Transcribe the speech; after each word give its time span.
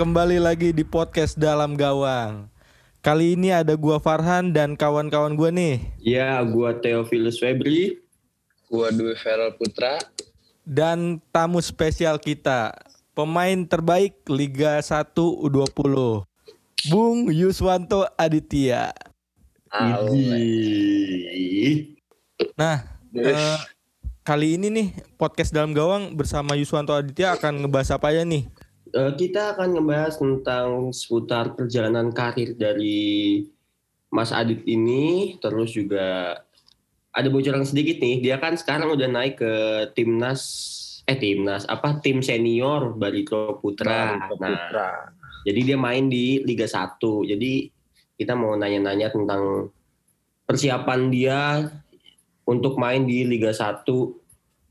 kembali 0.00 0.40
lagi 0.40 0.72
di 0.72 0.80
podcast 0.80 1.36
Dalam 1.36 1.76
Gawang. 1.76 2.48
Kali 3.04 3.36
ini 3.36 3.52
ada 3.52 3.76
gua 3.76 4.00
Farhan 4.00 4.48
dan 4.48 4.72
kawan-kawan 4.72 5.36
gua 5.36 5.52
nih 5.52 5.76
Ya, 6.00 6.40
gua 6.40 6.72
Theophilus 6.72 7.36
Febri. 7.36 8.00
Gua 8.72 8.88
Dwi 8.88 9.12
Feral 9.20 9.52
Putra. 9.60 10.00
dan 10.64 11.20
tamu 11.28 11.60
spesial 11.60 12.16
kita, 12.16 12.72
pemain 13.12 13.60
terbaik 13.68 14.24
Liga 14.24 14.80
1 14.80 15.12
U20. 15.20 16.24
Bung 16.88 17.28
Yuswanto 17.28 18.08
Aditya. 18.16 18.96
Nah, 22.56 22.76
eh, 23.20 23.58
kali 24.24 24.56
ini 24.56 24.72
nih 24.72 24.88
podcast 25.20 25.52
Dalam 25.52 25.76
Gawang 25.76 26.16
bersama 26.16 26.56
Yuswanto 26.56 26.96
Aditya 26.96 27.36
akan 27.36 27.68
ngebahas 27.68 28.00
apa 28.00 28.16
aja 28.16 28.24
nih? 28.24 28.48
Eh, 28.90 29.12
kita 29.14 29.54
akan 29.54 29.78
ngebahas 29.78 30.18
tentang 30.18 30.90
seputar 30.90 31.54
perjalanan 31.54 32.10
karir 32.10 32.58
dari 32.58 33.46
Mas 34.10 34.34
Adit 34.34 34.66
ini, 34.66 35.38
terus 35.38 35.70
juga 35.70 36.34
ada 37.14 37.28
bocoran 37.30 37.62
sedikit 37.62 38.02
nih. 38.02 38.18
Dia 38.18 38.42
kan 38.42 38.58
sekarang 38.58 38.90
udah 38.90 39.06
naik 39.06 39.38
ke 39.38 39.52
timnas, 39.94 40.42
eh 41.06 41.14
timnas 41.14 41.62
apa 41.70 42.02
tim 42.02 42.18
senior 42.18 42.98
Barito 42.98 43.62
Putra. 43.62 44.18
Barito 44.18 44.34
Nah, 44.42 44.50
Putra. 44.50 44.90
jadi 45.46 45.60
dia 45.72 45.78
main 45.78 46.10
di 46.10 46.42
Liga 46.42 46.66
1. 46.66 47.22
Jadi 47.30 47.70
kita 48.18 48.34
mau 48.34 48.58
nanya-nanya 48.58 49.14
tentang 49.14 49.70
persiapan 50.50 51.00
dia 51.14 51.40
untuk 52.42 52.74
main 52.74 53.06
di 53.06 53.22
Liga 53.22 53.54
1 53.54 53.86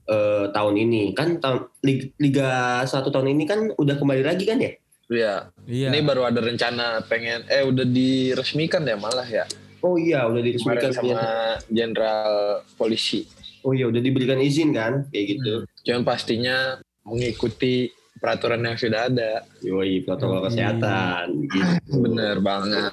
eh, 0.09 0.45
tahun 0.49 0.75
ini. 0.75 1.13
Kan 1.13 1.37
tahun 1.37 1.69
Lig- 1.79 2.17
Liga 2.17 2.49
1 2.81 2.89
tahun 3.07 3.29
ini 3.29 3.43
kan 3.45 3.69
udah 3.71 3.95
kembali 3.95 4.25
lagi 4.25 4.43
kan 4.43 4.57
ya? 4.57 4.73
Iya. 5.09 5.33
Iya. 5.63 5.87
Ini 5.89 5.99
baru 6.01 6.25
ada 6.25 6.37
rencana 6.37 7.01
pengen 7.03 7.45
eh 7.45 7.61
udah 7.61 7.81
diresmikan 7.81 8.81
ya 8.83 8.93
malah 8.93 9.25
ya. 9.25 9.45
Oh 9.79 9.95
iya, 9.95 10.27
udah 10.27 10.37
diresmikan 10.37 10.91
Kemarin 10.91 11.15
sama 11.15 11.23
jenderal 11.65 12.33
polisi. 12.75 13.23
Oh 13.63 13.71
iya, 13.71 13.87
udah 13.87 13.99
diberikan 13.99 14.37
izin 14.37 14.71
kan, 14.71 15.07
kayak 15.07 15.25
gitu. 15.33 15.53
Cuman 15.83 16.03
pastinya 16.03 16.75
mengikuti 17.03 17.87
peraturan 18.19 18.59
yang 18.61 18.75
sudah 18.75 19.07
ada. 19.07 19.47
Yoi, 19.59 20.03
protokol 20.03 20.43
Hmm. 20.43 20.47
kesehatan. 20.51 21.25
Gitu. 21.47 21.95
Bener 21.97 22.37
banget. 22.39 22.91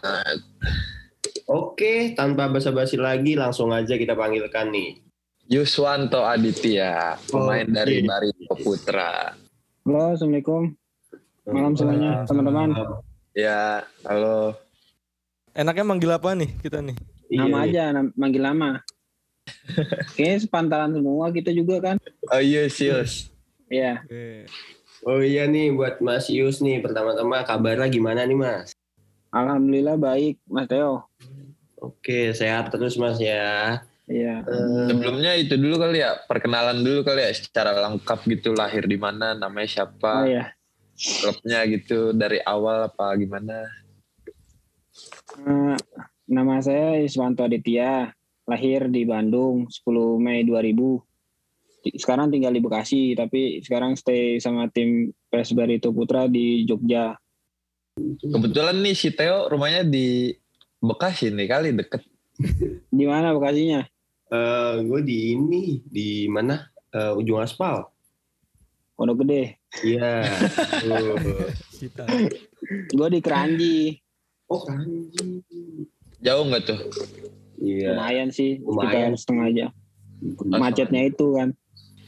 Oke, 1.47 2.15
tanpa 2.15 2.47
basa-basi 2.47 2.97
lagi, 2.97 3.35
langsung 3.35 3.71
aja 3.71 3.95
kita 3.95 4.15
panggilkan 4.15 4.71
nih. 4.71 5.06
Yuswanto 5.47 6.27
Aditya, 6.27 7.15
pemain 7.31 7.63
Oke. 7.63 7.75
dari 7.75 8.03
Barito 8.03 8.55
Putra. 8.59 9.31
Halo, 9.87 10.19
assalamualaikum. 10.19 10.75
Malam 11.47 11.73
semuanya, 11.79 12.27
teman-teman. 12.27 12.69
Ya, 13.31 13.87
halo. 14.03 14.59
Enaknya 15.55 15.85
manggil 15.87 16.11
apa 16.11 16.35
nih 16.35 16.51
kita 16.59 16.83
nih? 16.83 16.99
Iya, 17.31 17.39
Nama 17.39 17.57
iya. 17.57 17.67
aja, 17.71 17.85
nam- 17.95 18.15
manggil 18.19 18.43
nama. 18.43 18.83
Kayaknya 20.19 20.39
sepantaran 20.43 20.91
semua 20.91 21.31
kita 21.31 21.55
juga 21.55 21.79
kan. 21.79 21.97
Oh 22.27 22.43
Yus, 22.43 22.75
Yus. 22.83 23.13
Iya, 23.71 24.03
Oke. 24.03 24.51
Oh 25.07 25.23
iya 25.23 25.47
nih, 25.47 25.71
buat 25.71 26.03
Mas 26.03 26.27
Yus 26.27 26.59
nih, 26.59 26.83
pertama-tama 26.83 27.47
kabarnya 27.47 27.87
gimana 27.87 28.27
nih 28.27 28.35
Mas? 28.35 28.75
alhamdulillah 29.31 29.95
baik, 29.95 30.43
Mas 30.49 30.67
Teo. 30.67 31.07
Oke, 31.79 32.35
sehat 32.35 32.73
terus 32.75 32.99
Mas 32.99 33.23
ya. 33.23 33.79
Iya. 34.07 34.43
Eh, 34.43 34.87
Sebelumnya 34.87 35.33
itu 35.35 35.59
dulu 35.59 35.83
kali 35.83 35.99
ya, 35.99 36.15
perkenalan 36.25 36.79
dulu 36.79 37.03
kali 37.03 37.27
ya 37.27 37.33
secara 37.35 37.75
lengkap 37.75 38.23
gitu 38.31 38.55
lahir 38.55 38.87
di 38.87 38.95
mana, 38.95 39.35
namanya 39.35 39.67
Oh 39.67 39.73
siapa, 39.73 40.13
iya. 40.25 40.45
klubnya 40.95 41.67
gitu 41.67 42.15
dari 42.15 42.39
awal 42.41 42.87
apa 42.87 43.19
gimana? 43.19 43.67
Eh, 45.37 45.77
nama 46.27 46.55
saya 46.59 47.03
Iswanto 47.03 47.43
Aditya, 47.43 48.15
lahir 48.47 48.87
di 48.89 49.03
Bandung 49.03 49.67
10 49.67 49.83
Mei 50.17 50.47
2000. 50.47 51.03
Di- 51.83 51.99
Sekarang 51.99 52.31
tinggal 52.31 52.51
di 52.51 52.63
Bekasi, 52.63 53.13
tapi 53.13 53.59
sekarang 53.61 53.99
stay 53.99 54.39
sama 54.39 54.71
tim 54.71 55.11
PS 55.29 55.51
Barito 55.53 55.91
Putra 55.91 56.31
di 56.31 56.63
Jogja. 56.63 57.19
Kebetulan 58.23 58.81
nih 58.81 58.95
si 58.95 59.11
Theo 59.11 59.51
rumahnya 59.51 59.83
di 59.83 60.31
Bekasi 60.79 61.35
nih 61.35 61.49
kali 61.49 61.75
deket. 61.75 62.07
Di 62.87 63.05
mana 63.05 63.33
Bekasinya? 63.33 63.83
Eh, 64.33 64.75
gue 64.83 65.01
di 65.05 65.37
ini, 65.37 65.83
di 65.87 66.27
mana? 66.27 66.59
Eh, 66.95 67.13
ujung 67.19 67.43
aspal. 67.43 67.87
Pondok 68.97 69.23
Gede. 69.23 69.61
Iya. 69.85 70.25
Tuh. 70.81 71.53
Kita. 71.77 72.05
Gue 72.97 73.09
di 73.13 73.21
Keranji. 73.21 74.01
oh, 74.49 74.65
Ranji. 74.65 75.45
Jauh 76.25 76.49
nggak 76.49 76.63
tuh? 76.65 76.81
Iya. 77.61 77.93
Lumayan 77.93 78.33
sih, 78.33 78.57
Lumayan. 78.65 79.13
sekitar 79.13 79.21
setengah 79.21 79.47
jam. 79.53 79.71
Macetnya 80.49 81.03
itu 81.05 81.27
kan. 81.37 81.53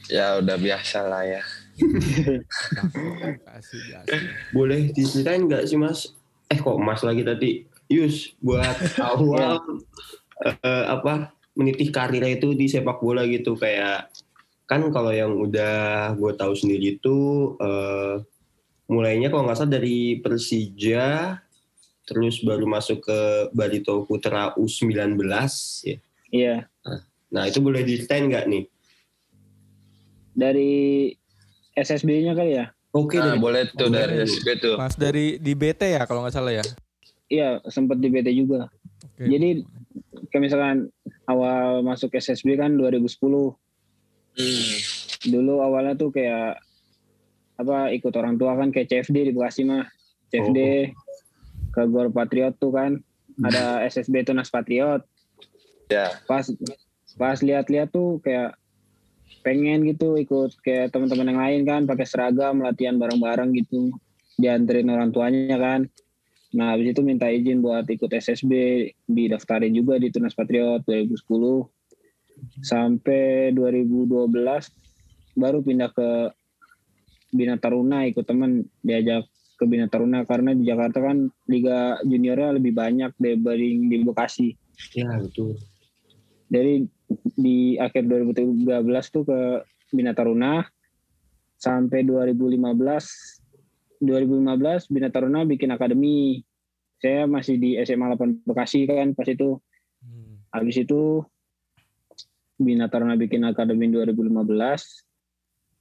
Ya 0.09 0.41
udah 0.41 0.57
biasa 0.57 1.05
lah 1.05 1.21
ya. 1.21 1.41
Boleh 4.49 4.89
diceritain 4.89 5.45
nggak 5.45 5.69
sih 5.69 5.77
Mas? 5.77 6.17
Eh 6.49 6.57
kok 6.57 6.81
Mas 6.81 7.05
lagi 7.05 7.21
tadi? 7.21 7.69
Yus, 7.89 8.33
buat 8.41 8.73
awal 9.13 9.61
eh, 10.41 10.85
apa 10.89 11.33
menitih 11.59 11.91
karirnya 11.91 12.39
itu 12.39 12.55
di 12.55 12.71
sepak 12.71 13.03
bola 13.03 13.27
gitu 13.27 13.59
kayak 13.59 14.07
kan 14.63 14.79
kalau 14.95 15.11
yang 15.11 15.35
udah 15.35 16.15
gue 16.15 16.31
tahu 16.39 16.55
sendiri 16.55 16.95
itu 16.95 17.17
eh, 17.59 18.23
mulainya 18.87 19.27
kalau 19.27 19.43
nggak 19.43 19.59
salah 19.59 19.75
dari 19.75 20.23
Persija 20.23 21.35
terus 22.07 22.41
baru 22.41 22.65
masuk 22.65 23.05
ke 23.05 23.19
Barito 23.51 24.07
Putra 24.07 24.55
U19 24.57 25.19
ya. 25.85 25.97
Iya. 26.31 26.55
Nah 27.29 27.43
itu 27.45 27.61
boleh 27.61 27.85
diceritain 27.85 28.25
nggak 28.25 28.45
nih? 28.49 28.63
Dari 30.33 30.71
SSB-nya 31.75 32.33
kali 32.33 32.57
ya? 32.57 32.65
Oke 32.89 33.21
Nah, 33.21 33.35
dari 33.35 33.37
boleh 33.37 33.61
tuh 33.69 33.85
Oh, 33.85 33.93
dari 33.93 34.15
boleh. 34.17 34.25
SB 34.25 34.47
tuh. 34.57 34.75
Pas 34.79 34.93
dari 34.97 35.37
di 35.37 35.53
BT 35.53 35.81
ya 35.93 36.03
kalau 36.09 36.25
nggak 36.25 36.33
salah 36.33 36.53
ya. 36.57 36.65
Iya, 37.29 37.61
sempat 37.69 38.01
di 38.01 38.09
BT 38.09 38.33
juga. 38.33 38.65
Oke. 39.05 39.29
Jadi 39.29 39.61
kayak 40.29 40.43
misalkan 40.49 40.77
awal 41.25 41.81
masuk 41.81 42.13
SSB 42.15 42.57
kan 42.57 42.77
2010. 42.77 43.05
Hmm. 44.37 44.75
Dulu 45.27 45.59
awalnya 45.59 45.99
tuh 45.99 46.13
kayak 46.15 46.61
apa 47.59 47.91
ikut 47.91 48.13
orang 48.15 48.39
tua 48.39 48.55
kan 48.55 48.71
kayak 48.71 48.87
CFD 48.87 49.29
di 49.29 49.31
Bekasi 49.35 49.67
mah. 49.67 49.85
CFD 50.29 50.93
ke 51.73 51.81
Gor 51.89 52.13
Patriot 52.13 52.53
tuh 52.61 52.69
kan 52.69 53.01
ada 53.41 53.83
SSB 53.89 54.23
Tunas 54.25 54.53
Patriot. 54.53 55.01
Ya. 55.89 56.13
Pas 56.29 56.45
pas 57.17 57.37
lihat-lihat 57.41 57.89
tuh 57.89 58.21
kayak 58.21 58.55
pengen 59.41 59.85
gitu 59.87 60.19
ikut 60.19 60.57
kayak 60.61 60.93
teman-teman 60.93 61.29
yang 61.33 61.41
lain 61.41 61.61
kan 61.65 61.81
pakai 61.89 62.05
seragam 62.05 62.61
latihan 62.61 62.99
bareng-bareng 62.99 63.55
gitu 63.55 63.93
dianterin 64.39 64.89
orang 64.91 65.11
tuanya 65.11 65.57
kan 65.57 65.81
nah 66.49 66.73
habis 66.73 66.97
itu 66.97 67.01
minta 67.05 67.29
izin 67.29 67.61
buat 67.61 67.85
ikut 67.85 68.09
SSB 68.09 68.51
didaftarin 69.05 69.73
juga 69.73 70.01
di 70.01 70.09
Tunas 70.09 70.33
Patriot 70.33 70.81
2010 70.87 71.13
sampai 72.65 73.53
2012 73.53 74.33
baru 75.37 75.61
pindah 75.61 75.91
ke 75.93 76.33
Bina 77.29 77.61
Taruna 77.61 78.09
ikut 78.09 78.25
teman 78.25 78.65
diajak 78.81 79.29
ke 79.59 79.67
Bina 79.67 79.91
Taruna 79.91 80.23
karena 80.25 80.55
di 80.55 80.65
Jakarta 80.65 81.03
kan 81.03 81.29
liga 81.51 81.99
juniornya 82.07 82.57
lebih 82.57 82.73
banyak 82.73 83.11
dibanding 83.19 83.91
di 83.91 83.97
Bekasi. 84.07 84.49
Ya 84.95 85.19
betul. 85.19 85.59
dari 86.49 86.81
di 87.37 87.77
akhir 87.77 88.09
2013 88.09 88.65
tuh 89.13 89.23
ke 89.27 89.39
Bina 89.93 90.17
Taruna 90.17 90.65
sampai 91.59 92.01
2015 92.07 92.57
2015 94.01 94.91
Bina 94.91 95.11
Taruna 95.11 95.43
bikin 95.43 95.71
akademi 95.75 96.43
saya 96.99 97.27
masih 97.27 97.55
di 97.59 97.79
SMA 97.83 98.15
8 98.15 98.47
Bekasi 98.47 98.87
kan 98.87 99.15
pas 99.15 99.27
itu 99.27 99.59
Hmm. 99.99 100.39
habis 100.55 100.79
itu 100.79 101.27
Bina 102.55 102.87
Taruna 102.87 103.19
bikin 103.19 103.43
akademi 103.43 103.91
2015 103.91 104.47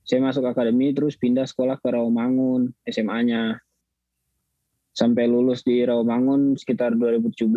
saya 0.03 0.19
masuk 0.19 0.43
akademi 0.43 0.91
terus 0.91 1.15
pindah 1.15 1.47
sekolah 1.47 1.79
ke 1.79 1.87
Rawamangun 1.87 2.75
SMA-nya 2.82 3.62
sampai 4.91 5.31
lulus 5.31 5.62
di 5.62 5.87
Rawamangun 5.87 6.59
sekitar 6.59 6.99
2017 6.99 7.55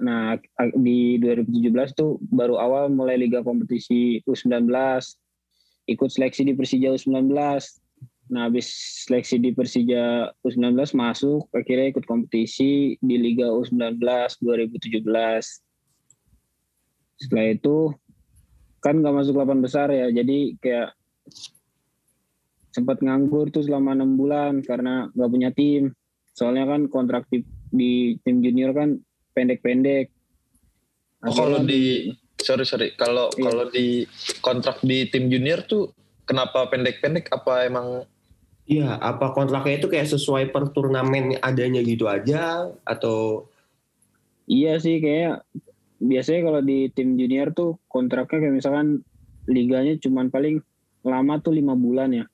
Nah, 0.00 0.40
di 0.80 1.20
2017 1.20 1.92
tuh 1.92 2.16
baru 2.32 2.56
awal 2.56 2.88
mulai 2.88 3.20
liga 3.20 3.44
kompetisi 3.44 4.24
U19. 4.24 4.72
Ikut 5.84 6.08
seleksi 6.08 6.48
di 6.48 6.56
Persija 6.56 6.88
U19. 6.88 7.28
Nah, 8.34 8.50
habis 8.50 8.66
seleksi 9.06 9.38
di 9.38 9.54
Persija 9.54 10.34
U19 10.42 10.74
masuk, 10.98 11.46
akhirnya 11.54 11.94
ikut 11.94 12.02
kompetisi 12.02 12.98
di 12.98 13.14
Liga 13.14 13.46
U19 13.46 14.02
2017. 14.42 15.06
Setelah 17.14 17.46
itu 17.54 17.94
kan 18.82 18.98
nggak 18.98 19.14
masuk 19.14 19.38
8 19.38 19.62
besar 19.62 19.86
ya, 19.94 20.10
jadi 20.10 20.58
kayak 20.58 20.98
sempat 22.74 22.98
nganggur 23.06 23.54
tuh 23.54 23.62
selama 23.62 23.94
enam 23.94 24.18
bulan 24.18 24.66
karena 24.66 25.06
nggak 25.14 25.30
punya 25.30 25.50
tim. 25.54 25.94
Soalnya 26.34 26.66
kan 26.66 26.90
kontrak 26.90 27.30
di, 27.30 27.46
di 27.70 28.18
tim 28.26 28.42
junior 28.42 28.74
kan 28.74 28.98
pendek-pendek. 29.30 30.10
Oh, 31.22 31.30
kalau 31.30 31.62
di 31.62 32.10
sorry 32.42 32.66
sorry 32.66 32.98
kalau 32.98 33.30
Iya. 33.38 33.46
kalau 33.46 33.64
di 33.70 34.02
kontrak 34.42 34.82
di 34.82 35.06
tim 35.06 35.30
junior 35.30 35.62
tuh 35.62 35.94
kenapa 36.26 36.66
pendek-pendek 36.66 37.30
apa 37.30 37.64
emang 37.70 38.02
Iya, 38.64 38.96
apa 38.96 39.36
kontraknya 39.36 39.76
itu 39.76 39.92
kayak 39.92 40.08
sesuai 40.08 40.48
per 40.48 40.72
turnamen 40.72 41.36
adanya 41.44 41.84
gitu 41.84 42.08
aja 42.08 42.72
atau 42.88 43.48
Iya 44.48 44.76
sih 44.80 45.00
kayak 45.00 45.44
biasanya 46.00 46.40
kalau 46.44 46.60
di 46.60 46.88
tim 46.92 47.16
junior 47.16 47.52
tuh 47.56 47.80
kontraknya 47.88 48.44
kayak 48.44 48.56
misalkan 48.60 48.88
liganya 49.48 49.96
cuman 50.00 50.28
paling 50.28 50.60
lama 51.04 51.40
tuh 51.40 51.52
lima 51.56 51.76
bulan 51.76 52.12
ya. 52.12 52.24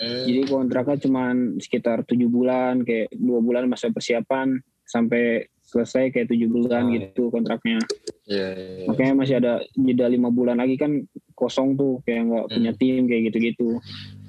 hmm, 0.00 0.24
Jadi 0.28 0.40
kontraknya 0.48 0.96
cuman 1.08 1.34
sekitar 1.60 2.04
tujuh 2.04 2.28
bulan 2.28 2.84
kayak 2.84 3.12
dua 3.16 3.40
bulan 3.40 3.68
masa 3.68 3.88
persiapan 3.88 4.60
sampai 4.84 5.48
selesai 5.64 6.12
kayak 6.12 6.28
tujuh 6.32 6.48
bulan 6.48 6.88
Oh, 6.88 6.92
gitu 6.92 7.22
kontraknya. 7.28 7.84
iya, 8.28 8.48
iya, 8.56 8.68
iya. 8.84 8.86
Makanya 8.88 9.12
masih 9.16 9.34
ada 9.40 9.52
jeda 9.76 10.06
lima 10.08 10.28
bulan 10.32 10.56
lagi 10.60 10.80
kan 10.80 11.04
kosong 11.36 11.76
tuh 11.76 12.00
kayak 12.08 12.28
nggak 12.28 12.46
punya 12.48 12.72
tim 12.76 13.04
kayak 13.04 13.22
gitu-gitu. 13.32 13.80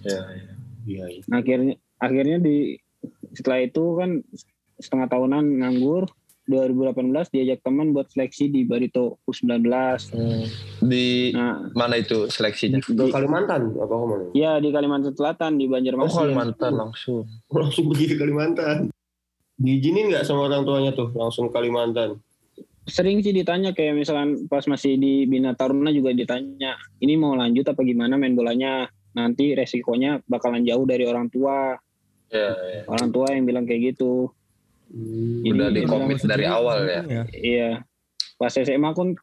Iya, 0.03 0.23
iya. 0.35 0.48
Iya, 0.89 1.05
iya. 1.05 1.21
Nah, 1.29 1.39
akhirnya 1.45 1.75
akhirnya 2.01 2.37
di 2.41 2.81
setelah 3.37 3.61
itu 3.61 3.83
kan 3.95 4.25
setengah 4.81 5.07
tahunan 5.11 5.45
nganggur 5.61 6.09
2018 6.49 7.29
diajak 7.29 7.61
teman 7.61 7.93
buat 7.93 8.09
seleksi 8.09 8.49
di 8.49 8.65
Barito 8.65 9.21
U19 9.29 9.69
Hmm, 10.17 10.45
di 10.81 11.29
nah 11.29 11.61
mana 11.77 12.01
itu 12.01 12.25
seleksinya 12.25 12.81
Ke 12.81 13.13
Kalimantan 13.13 13.77
apa 13.77 13.93
ke 13.93 14.05
mana? 14.09 14.25
ya 14.33 14.57
di 14.57 14.73
Kalimantan 14.73 15.13
Selatan 15.13 15.61
di 15.61 15.69
oh 15.69 15.77
Banjarmasin 15.77 16.17
Kalimantan 16.25 16.73
langsung 16.73 17.29
Langsung 17.53 17.85
pergi 17.93 18.05
ke 18.09 18.15
Kalimantan. 18.17 18.89
Diizinin 19.59 20.09
nggak 20.09 20.25
sama 20.25 20.49
orang 20.49 20.65
tuanya 20.65 20.91
tuh 20.97 21.13
langsung 21.13 21.53
ke 21.53 21.53
Kalimantan? 21.53 22.17
sering 22.89 23.21
sih 23.21 23.29
ditanya 23.29 23.69
kayak 23.71 24.01
misalkan 24.01 24.49
pas 24.49 24.65
masih 24.65 24.97
di 24.97 25.29
Bina 25.29 25.53
Taruna 25.53 25.93
juga 25.93 26.09
ditanya 26.09 26.73
ini 26.97 27.13
mau 27.21 27.37
lanjut 27.37 27.61
apa 27.69 27.85
gimana 27.85 28.17
main 28.17 28.33
bolanya 28.33 28.89
nanti 29.21 29.51
resikonya 29.51 30.23
bakalan 30.23 30.61
jauh 30.61 30.83
dari 30.83 31.03
orang 31.03 31.27
tua 31.27 31.75
Iya, 32.29 32.51
iya. 32.53 32.81
orang 32.85 33.09
tua 33.09 33.27
yang 33.29 33.43
bilang 33.43 33.63
kayak 33.63 33.93
gitu 33.93 34.31
Hmm. 34.87 35.45
Jadi 35.45 35.53
Udah 35.53 35.69
di 35.69 35.75
dia 35.75 35.85
komit 35.85 36.17
bilang, 36.17 36.25
dari 36.27 36.45
awal 36.47 36.77
ya. 36.83 37.01
iya 37.31 37.69
pas 38.35 38.49
SMA 38.49 38.89
kan 38.89 39.13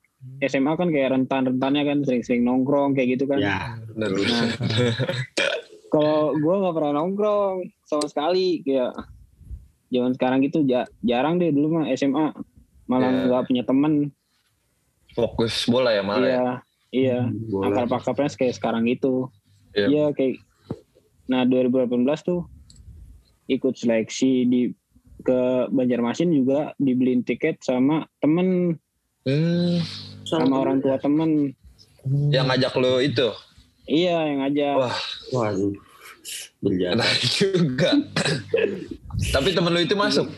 SMA 0.41 0.73
kan 0.73 0.89
kayak 0.89 1.11
rentan-rentannya 1.13 1.83
kan 1.85 1.99
sering-sering 2.01 2.41
nongkrong 2.41 2.95
kayak 2.95 3.19
gitu 3.19 3.27
kan 3.27 3.39
Ya, 3.39 3.75
bener. 3.91 4.15
Nah, 4.15 4.47
kalau 5.93 6.35
gue 6.35 6.55
nggak 6.57 6.71
pernah 6.73 6.93
nongkrong 6.95 7.57
sama 7.83 8.07
sekali 8.07 8.63
kayak 8.63 8.95
zaman 9.89 10.13
sekarang 10.13 10.39
gitu 10.41 10.63
ja- 10.63 10.87
jarang 11.01 11.37
deh 11.37 11.51
dulu 11.51 11.77
mah 11.77 11.91
SMA 11.93 12.31
malah 12.85 13.09
Ya. 13.09 13.23
nggak 13.27 13.45
punya 13.45 13.63
temen 13.63 14.15
fokus 15.13 15.65
bola 15.65 15.91
ya 15.91 16.03
malah 16.05 16.23
ya. 16.23 16.31
iya 16.31 16.47
iya 16.93 17.19
bola. 17.43 17.73
akar 17.73 17.87
pakapnya 17.89 18.31
kayak 18.31 18.55
sekarang 18.55 18.85
gitu 18.85 19.31
Iya. 19.77 19.87
iya 19.87 20.05
kayak 20.11 20.41
nah 21.27 21.45
2018 21.45 21.93
tuh 22.23 22.49
ikut 23.47 23.75
seleksi 23.75 24.31
di 24.43 24.61
ke 25.19 25.41
Banjarmasin 25.69 26.31
juga 26.31 26.73
dibeliin 26.77 27.23
tiket 27.23 27.61
sama 27.61 28.09
temen 28.17 28.79
Hmm, 29.23 29.83
sama 30.23 30.55
orang 30.57 30.79
tua 30.79 30.97
temen 30.97 31.51
yang 32.31 32.47
ngajak 32.47 32.71
lo 32.75 32.99
itu 32.99 33.27
iya 33.85 34.23
yang 34.25 34.39
ngajak 34.41 34.75
Wah. 34.77 34.97
Waduh. 35.33 35.75
Berjalan. 36.59 36.95
enak 37.03 37.13
juga 37.27 37.91
tapi 39.29 39.51
temen 39.51 39.69
lo 39.69 39.79
itu 39.79 39.93
masuk 39.93 40.31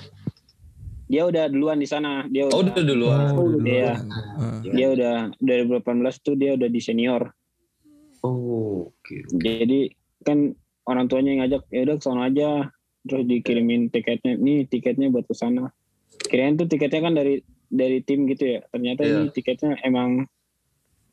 dia 1.05 1.25
udah 1.25 1.49
duluan 1.49 1.76
di 1.76 1.85
sana 1.85 2.25
dia 2.26 2.49
oh 2.49 2.61
udah, 2.61 2.73
udah 2.73 2.85
duluan 2.85 3.20
Oh, 3.31 3.44
udah 3.46 3.61
Iya. 3.62 3.93
duluan. 4.00 4.73
dia 4.73 4.87
udah 4.88 5.14
2018 5.37 5.85
tuh 6.19 6.35
dia 6.35 6.50
udah 6.52 6.69
di 6.69 6.81
senior 6.81 7.29
Oh, 8.20 8.90
oke. 8.90 9.14
jadi 9.34 9.94
kan 10.20 10.52
orang 10.84 11.06
tuanya 11.06 11.30
yang 11.30 11.40
ngajak 11.42 11.62
ya 11.68 11.80
udah 11.82 11.96
ke 11.96 12.02
sana 12.02 12.22
aja 12.26 12.48
terus 13.00 13.24
dikirimin 13.24 13.88
tiketnya 13.88 14.34
nih 14.34 14.64
tiketnya 14.64 15.08
buat 15.08 15.24
ke 15.24 15.32
sana 15.32 15.70
kirain 16.20 16.54
tuh 16.54 16.66
tiketnya 16.66 17.00
kan 17.00 17.14
dari 17.14 17.40
dari 17.64 18.00
tim 18.00 18.26
gitu 18.26 18.44
ya 18.48 18.60
ternyata 18.66 19.02
Iya. 19.02 19.12
ini 19.14 19.24
tiketnya 19.30 19.78
emang 19.80 20.26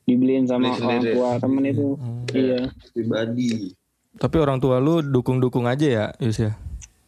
dibeliin 0.03 0.45
sama 0.45 0.71
Beli 0.71 0.81
orang 0.81 1.03
tua 1.03 1.29
temen 1.37 1.63
itu 1.63 1.87
Hmm. 1.95 2.25
iya 2.31 2.59
Pribadi. 2.91 3.73
Tapi 4.15 4.35
orang 4.37 4.57
tua 4.57 4.79
lu 4.79 5.03
dukung-dukung 5.03 5.67
aja 5.67 5.83
ya, 5.83 6.05
Yus 6.17 6.39
ya? 6.39 6.55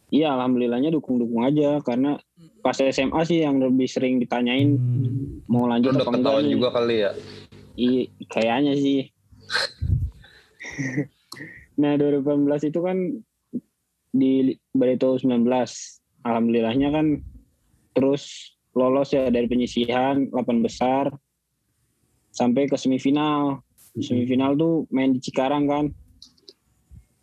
iya 0.08 0.32
alhamdulillahnya 0.32 0.88
dukung-dukung 0.90 1.42
aja 1.42 1.80
karena 1.80 2.16
pas 2.58 2.76
SMA 2.76 3.20
sih 3.24 3.42
yang 3.42 3.58
lebih 3.58 3.84
sering 3.84 4.16
ditanyain 4.16 4.72
Hmm. 4.72 5.44
mau 5.44 5.64
lanjut 5.64 5.92
udah 5.92 6.00
apa 6.00 6.10
enggak 6.10 6.32
ketahuan 6.32 6.44
juga 6.48 6.68
kali 6.70 6.96
ya 6.98 7.10
Iya, 7.74 8.02
kayaknya 8.26 8.74
sih. 8.74 9.06
nah, 11.80 11.92
2018 11.96 12.70
itu 12.70 12.80
kan 12.80 12.98
di 14.12 14.56
Barito 14.72 15.16
19. 15.16 15.44
Alhamdulillahnya 16.26 16.88
kan 16.90 17.06
terus 17.94 18.54
lolos 18.74 19.10
ya 19.10 19.26
dari 19.30 19.50
penyisihan 19.50 20.30
8 20.30 20.64
besar 20.64 21.10
sampai 22.30 22.70
ke 22.70 22.78
semifinal. 22.78 23.62
Semifinal 23.98 24.54
tuh 24.54 24.86
main 24.94 25.10
di 25.10 25.18
Cikarang 25.18 25.66
kan. 25.66 25.90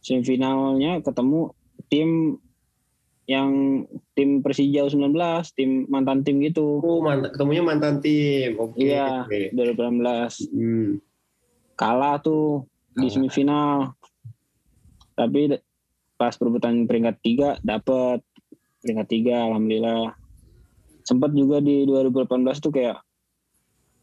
Semifinalnya 0.03 0.99
ketemu 1.01 1.55
tim 1.87 2.37
yang 3.25 3.81
tim 4.13 4.45
Persija 4.45 4.85
19, 4.85 5.09
tim 5.57 5.89
mantan 5.89 6.21
tim 6.21 6.37
gitu. 6.45 6.77
Oh, 6.81 7.01
mantan, 7.01 7.33
ketemunya 7.33 7.63
mantan 7.65 7.95
tim. 8.03 8.53
Oke. 8.61 8.85
Iya, 8.85 9.25
oke. 9.25 9.49
2018. 9.55 10.53
Hmm. 10.53 11.01
Kalah 11.75 12.19
tuh 12.23 12.65
di 12.95 13.07
Kalah. 13.07 13.13
semifinal. 13.13 13.71
Tapi 15.15 15.55
pas 16.15 16.31
perebutan 16.35 16.87
peringkat 16.87 17.15
tiga 17.23 17.49
dapat 17.63 18.23
peringkat 18.83 19.07
tiga, 19.07 19.35
alhamdulillah. 19.51 20.15
Sempat 21.05 21.35
juga 21.37 21.61
di 21.61 21.85
2018 21.85 22.63
tuh 22.63 22.73
kayak 22.73 22.97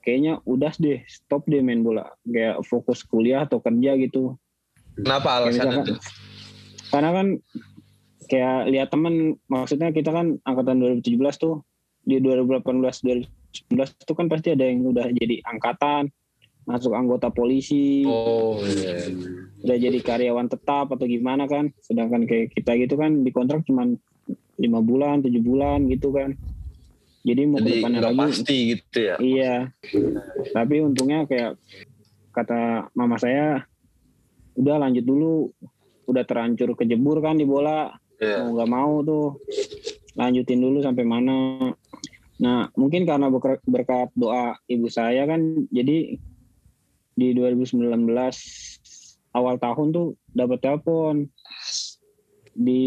kayaknya 0.03 0.43
udah 0.45 0.75
deh 0.77 1.01
stop 1.07 1.47
deh 1.47 1.63
main 1.63 1.81
bola, 1.87 2.11
kayak 2.27 2.63
fokus 2.67 3.07
kuliah 3.07 3.47
atau 3.47 3.63
kerja 3.63 3.95
gitu. 4.03 4.37
kenapa 4.93 5.41
alasannya 5.41 5.89
tuh 5.89 5.99
Karena 6.93 7.11
kan 7.17 7.27
kayak 8.29 8.59
lihat 8.69 8.89
temen, 8.93 9.41
maksudnya 9.49 9.89
kita 9.95 10.13
kan 10.13 10.37
angkatan 10.45 10.83
2017 11.01 11.17
tuh 11.41 11.65
di 12.03 12.19
2018 12.21 12.67
2019 13.73 14.09
tuh 14.09 14.17
kan 14.19 14.27
pasti 14.27 14.53
ada 14.53 14.69
yang 14.69 14.85
udah 14.91 15.07
jadi 15.17 15.41
angkatan, 15.49 16.11
masuk 16.63 16.95
anggota 16.95 17.29
polisi, 17.35 18.07
oh 18.07 18.63
iya. 18.63 19.11
Udah 19.63 19.77
jadi 19.79 19.99
karyawan 19.99 20.47
tetap 20.47 20.91
atau 20.95 21.07
gimana 21.07 21.51
kan? 21.51 21.75
Sedangkan 21.83 22.27
kayak 22.27 22.55
kita 22.55 22.79
gitu 22.79 22.95
kan 22.95 23.27
di 23.27 23.31
kontrak 23.35 23.67
cuma 23.67 23.87
lima 24.59 24.79
bulan 24.79 25.23
tujuh 25.27 25.43
bulan 25.43 25.91
gitu 25.91 26.15
kan. 26.15 26.39
Jadi 27.23 27.43
mau 27.47 27.63
jadi 27.63 28.03
lagi. 28.03 28.19
pasti 28.19 28.57
gitu 28.75 28.99
ya? 28.99 29.17
Iya. 29.19 29.55
Tapi 30.51 30.75
untungnya 30.83 31.27
kayak 31.27 31.59
kata 32.35 32.91
mama 32.99 33.19
saya 33.19 33.63
udah 34.59 34.77
lanjut 34.83 35.07
dulu. 35.07 35.51
Udah 36.11 36.27
terhancur 36.27 36.75
kejebur 36.75 37.23
kan 37.23 37.39
di 37.39 37.47
bola. 37.47 37.95
Iya. 38.23 38.47
mau 38.47 38.55
nggak 38.59 38.71
mau 38.71 38.95
tuh. 39.03 39.29
Lanjutin 40.19 40.63
dulu 40.63 40.83
sampai 40.83 41.07
mana. 41.07 41.71
Nah 42.43 42.71
mungkin 42.75 43.07
karena 43.07 43.31
berkat 43.67 44.11
doa 44.19 44.59
ibu 44.67 44.91
saya 44.91 45.23
kan 45.27 45.67
jadi 45.71 46.19
di 47.13 47.37
2019 47.37 47.83
awal 49.33 49.57
tahun 49.57 49.87
tuh 49.93 50.07
dapat 50.33 50.59
telepon. 50.61 51.29
Di 52.53 52.85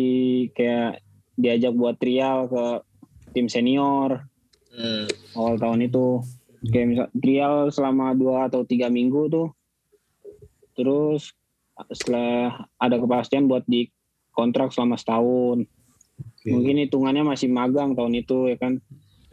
kayak 0.53 1.01
diajak 1.36 1.74
buat 1.74 1.98
trial 1.98 2.50
ke 2.50 2.65
tim 3.34 3.50
senior. 3.50 4.25
Hmm. 4.75 5.08
awal 5.39 5.55
tahun 5.55 5.88
itu. 5.88 6.20
Kayak 6.67 6.88
misal 6.91 7.08
trial 7.15 7.55
selama 7.72 8.12
dua 8.12 8.51
atau 8.51 8.67
tiga 8.67 8.91
minggu 8.91 9.32
tuh. 9.32 9.50
Terus 10.75 11.32
setelah 11.91 12.67
ada 12.79 12.96
kepastian 13.00 13.48
buat 13.48 13.63
di 13.67 13.88
kontrak 14.36 14.75
selama 14.75 15.00
setahun. 15.00 15.63
Oke. 16.15 16.48
mungkin 16.48 16.79
hitungannya 16.79 17.27
masih 17.27 17.51
magang 17.51 17.91
tahun 17.91 18.24
itu 18.24 18.48
ya 18.48 18.55
kan? 18.55 18.79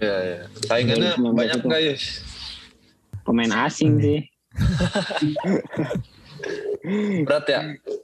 Iya, 0.02 0.16
iya. 0.26 0.40
Saingannya 0.66 1.10
2019 1.14 1.38
banyak 1.38 1.58
Yus? 1.92 2.04
pemain 3.22 3.52
asing 3.68 4.02
sih 4.02 4.31
Berat 7.26 7.46
ya? 7.46 7.60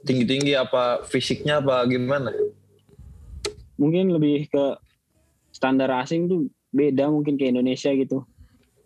Tinggi-tinggi 0.07 0.55
apa 0.55 1.03
fisiknya 1.03 1.59
apa 1.59 1.83
gimana? 1.85 2.31
mungkin 3.79 4.11
lebih 4.11 4.51
ke 4.51 4.65
standar 5.55 5.87
asing 6.03 6.27
tuh 6.27 6.51
beda 6.75 7.07
mungkin 7.07 7.39
ke 7.39 7.47
Indonesia 7.47 7.89
gitu 7.95 8.27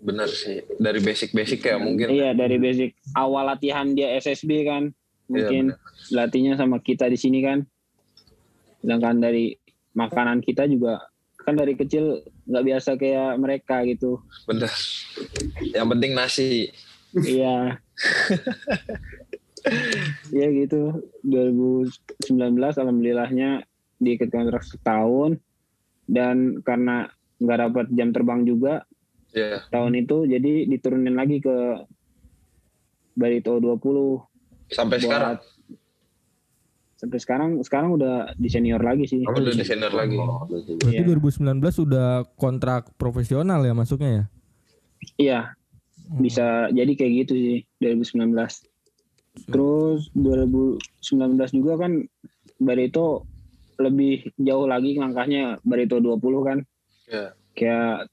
Bener 0.03 0.27
sih. 0.27 0.59
Dari 0.83 0.99
basic-basic 0.99 1.63
ya 1.63 1.79
mungkin. 1.79 2.11
iya 2.11 2.35
dari 2.35 2.59
basic 2.61 2.93
awal 3.17 3.49
latihan 3.49 3.97
dia 3.97 4.13
SSB 4.21 4.69
kan 4.69 4.93
mungkin 5.25 5.73
latihnya 6.13 6.59
sama 6.59 6.77
kita 6.77 7.09
di 7.09 7.17
sini 7.17 7.41
kan 7.41 7.65
sedangkan 8.83 9.23
dari 9.23 9.55
makanan 9.97 10.43
kita 10.43 10.67
juga 10.67 11.07
kan 11.41 11.55
dari 11.55 11.73
kecil 11.73 12.21
nggak 12.47 12.63
biasa 12.67 12.89
kayak 12.99 13.39
mereka 13.41 13.81
gitu 13.89 14.21
Bener. 14.45 14.69
Yang 15.73 15.87
penting 15.89 16.11
nasi. 16.13 16.69
Iya 17.19 17.77
Iya 20.29 20.47
gitu 20.51 20.81
2019 21.23 22.35
alhamdulillahnya 22.59 23.63
diikat 23.97 24.27
kontrak 24.27 24.59
setahun 24.61 25.39
dan 26.05 26.59
karena 26.61 27.07
nggak 27.39 27.59
dapat 27.61 27.85
jam 27.91 28.09
terbang 28.09 28.43
juga 28.43 28.83
Iya. 29.31 29.65
tahun 29.67 29.97
itu 29.97 30.27
jadi 30.27 30.67
diturunin 30.67 31.15
lagi 31.15 31.39
ke 31.39 31.81
Barito 33.13 33.57
20 33.57 34.21
Sampai 34.69 34.97
buat- 34.97 35.03
sekarang. 35.03 35.35
sampai 36.95 37.19
sekarang 37.19 37.49
sekarang 37.59 37.89
udah 37.93 38.15
di 38.33 38.47
senior 38.47 38.79
lagi 38.79 39.03
sih 39.03 39.19
Kamu 39.19 39.41
udah 39.41 39.53
di 39.53 39.63
senior 39.63 39.91
lagi. 39.91 40.15
Oh, 40.15 40.45
udah. 40.45 40.59
Berarti 40.77 40.93
Iya. 40.93 41.03
2019 41.03 41.49
sudah 41.73 42.07
kontrak 42.33 42.93
profesional 42.93 43.59
ya 43.59 43.71
masuknya 43.71 44.11
ya? 44.11 44.23
iya 45.15 45.39
bisa 46.13 46.67
jadi 46.69 46.91
kayak 46.93 47.13
gitu 47.23 47.33
sih 47.33 47.57
2019 47.79 48.35
terus 49.49 50.11
2019 50.13 50.79
juga 51.53 51.73
kan 51.79 52.05
Barito 52.57 53.25
lebih 53.75 54.29
jauh 54.37 54.65
lagi 54.65 54.95
langkahnya 54.95 55.57
Barito 55.61 55.97
20 55.97 56.21
kan 56.43 56.59
Iya. 57.03 57.35
kayak 57.53 58.07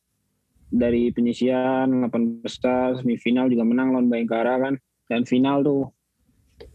dari 0.68 1.10
penyisian 1.10 2.06
8 2.06 2.42
besar 2.42 2.98
semifinal 2.98 3.46
juga 3.46 3.62
menang 3.62 3.90
lawan 3.90 4.06
Bayangkara 4.06 4.58
kan 4.60 4.74
dan 5.06 5.22
final 5.22 5.62
tuh 5.62 5.82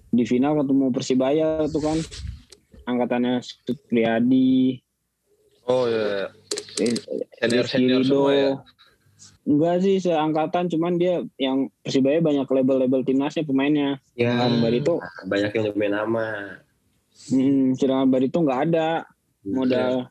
di 0.10 0.24
final 0.24 0.56
ketemu 0.56 0.86
Persibaya 0.92 1.64
tuh 1.66 1.80
kan 1.80 1.98
angkatannya 2.86 3.40
Supriyadi 3.42 4.80
Oh 5.66 5.90
iya. 5.90 6.30
eh, 6.78 6.94
Senior 7.36 7.66
Rizky 7.66 7.74
senior 7.74 8.00
Ridho. 8.00 8.10
semua 8.12 8.32
ya. 8.32 8.52
Enggak 9.46 9.86
sih 9.86 10.02
seangkatan 10.02 10.74
cuman 10.74 10.98
dia 10.98 11.22
yang 11.38 11.70
Persibaya 11.86 12.18
banyak 12.18 12.50
label-label 12.50 13.06
timnasnya 13.06 13.46
pemainnya. 13.46 14.02
Ya, 14.18 14.34
Sedangkan 14.34 14.58
Barito, 14.66 14.96
banyak 15.30 15.52
yang 15.54 15.66
main 15.78 15.94
nama. 15.94 16.28
hmm, 17.30 17.78
sedangkan 17.78 18.10
Barito 18.10 18.38
nggak 18.42 18.62
ada 18.70 19.06
modal 19.46 20.10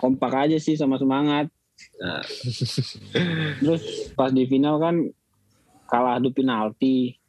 kompak 0.00 0.48
aja 0.48 0.56
sih 0.56 0.72
sama 0.72 0.96
semangat. 0.96 1.52
Nah, 2.00 2.24
Terus 3.60 4.08
pas 4.16 4.32
di 4.32 4.48
final 4.48 4.80
kan 4.80 5.04
kalah 5.84 6.16
adu 6.16 6.32
penalti 6.32 7.20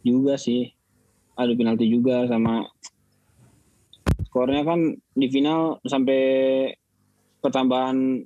juga 0.00 0.40
sih. 0.40 0.72
Adu 1.36 1.52
penalti 1.52 1.84
juga 1.84 2.24
sama 2.32 2.64
skornya 4.32 4.64
kan 4.64 4.96
di 5.12 5.28
final 5.28 5.76
sampai 5.84 6.20
pertambahan 7.44 8.24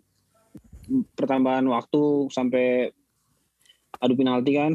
pertambahan 1.13 1.65
waktu 1.65 2.03
sampai 2.29 2.91
adu 3.97 4.15
penalti 4.15 4.53
kan 4.53 4.73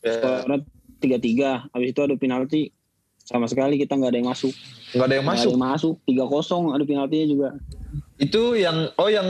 Ya. 0.00 0.18
skornya 0.18 0.58
tiga 0.98 1.16
tiga 1.16 1.50
habis 1.70 1.90
itu 1.90 2.00
adu 2.00 2.16
penalti 2.16 2.74
sama 3.18 3.46
sekali 3.46 3.76
kita 3.76 3.94
nggak 3.94 4.10
ada 4.10 4.18
yang 4.18 4.28
masuk 4.28 4.50
Nggak 4.92 5.04
ada 5.04 5.14
yang 5.14 5.22
ada 5.22 5.32
masuk. 5.32 5.48
yang 5.48 5.62
masuk 5.62 5.94
tiga 6.02 6.24
kosong 6.26 6.64
adu 6.68 6.84
penaltinya 6.84 7.26
juga 7.28 7.48
Itu 8.16 8.54
yang 8.54 8.90
oh 8.92 9.06
yang 9.06 9.28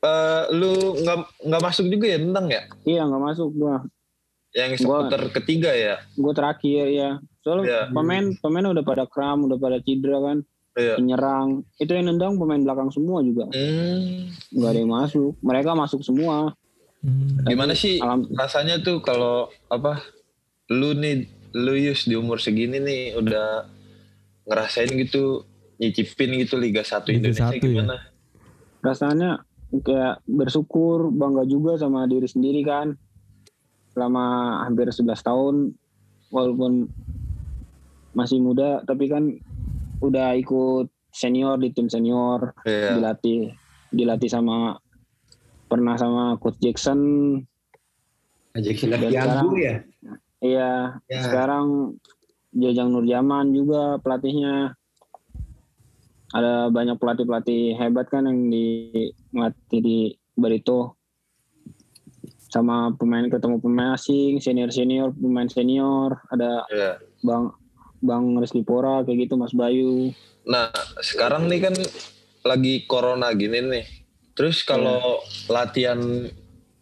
eh, 0.00 0.42
lu 0.52 0.72
nggak 0.96 1.18
nggak 1.42 1.62
masuk 1.62 1.86
juga 1.86 2.06
ya 2.08 2.18
tentang 2.20 2.46
ya? 2.48 2.62
iya 2.84 3.02
nggak 3.02 3.22
masuk 3.24 3.50
gua 3.52 3.82
Yang 4.52 4.70
Gua- 4.78 5.08
seputar 5.08 5.22
ketiga 5.32 5.70
ya? 5.72 5.96
gue 6.12 6.32
terakhir 6.32 6.84
ya 6.86 7.10
soalnya 7.40 7.64
Iya. 7.64 7.80
pemain 7.90 8.24
pemain 8.36 8.66
udah 8.68 8.84
pada 8.84 9.04
kram 9.04 9.42
udah 9.42 9.56
pada 9.56 9.80
cedera 9.80 10.22
kan 10.22 10.38
Iya. 10.72 10.96
penyerang 10.96 11.68
itu 11.76 11.92
yang 11.92 12.08
nendang 12.08 12.40
pemain 12.40 12.56
belakang 12.58 12.88
semua 12.88 13.20
juga 13.20 13.44
Hmm, 13.46 14.32
nggak 14.50 14.70
ada 14.70 14.78
yang 14.78 14.88
masuk 14.90 15.32
mereka 15.38 15.70
masuk 15.74 16.00
semua 16.00 16.56
Hmm. 17.02 17.42
gimana 17.42 17.74
sih 17.74 17.98
alam 17.98 18.22
rasanya 18.30 18.78
tuh 18.78 19.02
kalau 19.02 19.50
apa 19.66 19.98
lu 20.70 20.94
nih 20.94 21.26
lu 21.52 21.74
Yus 21.74 22.06
di 22.06 22.14
umur 22.14 22.38
segini 22.38 22.78
nih 22.78 23.18
udah 23.18 23.66
ngerasain 24.44 24.86
gitu 24.88 25.42
nyicipin 25.76 26.38
gitu 26.38 26.54
Liga 26.54 26.80
1 26.80 27.02
Liga 27.04 27.26
Indonesia 27.26 27.50
1 27.50 27.58
ya? 27.58 27.60
gimana? 27.60 27.96
rasanya 28.80 29.30
kayak 29.74 30.22
bersyukur 30.24 31.10
bangga 31.10 31.42
juga 31.42 31.74
sama 31.74 32.06
diri 32.06 32.24
sendiri 32.24 32.62
kan 32.62 32.94
selama 33.90 34.24
hampir 34.62 34.86
11 34.86 35.02
tahun 35.18 35.74
walaupun 36.30 36.86
masih 38.12 38.38
muda 38.38 38.86
tapi 38.86 39.10
kan 39.10 39.42
udah 40.02 40.34
ikut 40.34 40.86
senior 41.08 41.56
di 41.56 41.70
tim 41.70 41.86
senior 41.86 42.52
Iya. 42.62 42.98
dilatih 42.98 43.40
dilatih 43.88 44.26
sama 44.26 44.76
pernah 45.66 45.94
sama 45.94 46.36
coach 46.36 46.58
Jackson 46.58 46.98
Jackson 48.54 48.90
Agiagu 48.90 49.08
sekarang- 49.08 49.56
ya. 49.56 49.74
iya 50.42 50.72
Ya. 51.06 51.20
sekarang 51.22 51.96
Jajang 52.52 52.90
Nurjaman 52.90 53.48
juga 53.50 53.96
pelatihnya 53.96 54.76
ada 56.30 56.68
banyak 56.68 56.96
pelatih-pelatih 56.96 57.76
hebat 57.76 58.08
kan 58.08 58.24
yang 58.24 58.48
di 58.48 58.92
ngelatih 59.30 59.80
di 59.80 59.98
Barito 60.32 60.96
sama 62.46 62.92
pemain 62.92 63.24
ketemu 63.26 63.56
pemain 63.58 63.92
asing 63.92 64.36
senior 64.36 64.68
senior 64.68 65.08
pemain 65.10 65.48
senior 65.48 66.20
ada 66.28 66.64
Iya. 66.68 67.00
bang 67.22 67.48
bang 68.02 68.36
Rizky 68.36 68.66
Pora 68.66 69.06
kayak 69.06 69.30
gitu 69.30 69.34
Mas 69.38 69.54
Bayu 69.54 70.10
Nah, 70.42 70.74
sekarang 70.98 71.46
nih 71.46 71.70
kan 71.70 71.74
lagi 72.42 72.82
corona 72.90 73.30
gini 73.30 73.62
nih. 73.62 73.86
Terus 74.34 74.66
kalau 74.66 75.22
latihan 75.46 76.26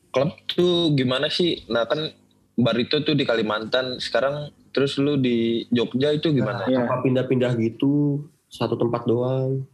klub 0.09 0.33
tuh 0.49 0.97
gimana 0.97 1.29
sih? 1.29 1.61
Nah, 1.69 1.85
kan 1.85 2.09
Barito 2.57 3.05
tuh 3.05 3.13
di 3.13 3.29
Kalimantan, 3.29 4.01
sekarang 4.01 4.53
terus 4.73 4.97
lu 4.97 5.21
di 5.21 5.69
Jogja 5.69 6.13
itu 6.13 6.33
gimana? 6.33 6.65
Iya. 6.65 6.89
Apa 6.89 7.05
pindah-pindah 7.05 7.53
gitu 7.61 8.25
satu 8.49 8.81
tempat 8.81 9.05
doang. 9.05 9.65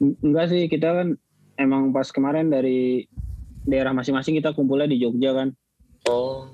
N- 0.00 0.16
enggak 0.24 0.52
sih 0.52 0.64
kita 0.68 0.92
kan 0.92 1.08
emang 1.60 1.92
pas 1.92 2.08
kemarin 2.08 2.48
dari 2.48 3.04
daerah 3.64 3.92
masing-masing 3.92 4.40
kita 4.40 4.56
kumpulnya 4.56 4.88
di 4.88 5.00
Jogja 5.02 5.34
kan 5.34 5.48
Oh, 6.06 6.46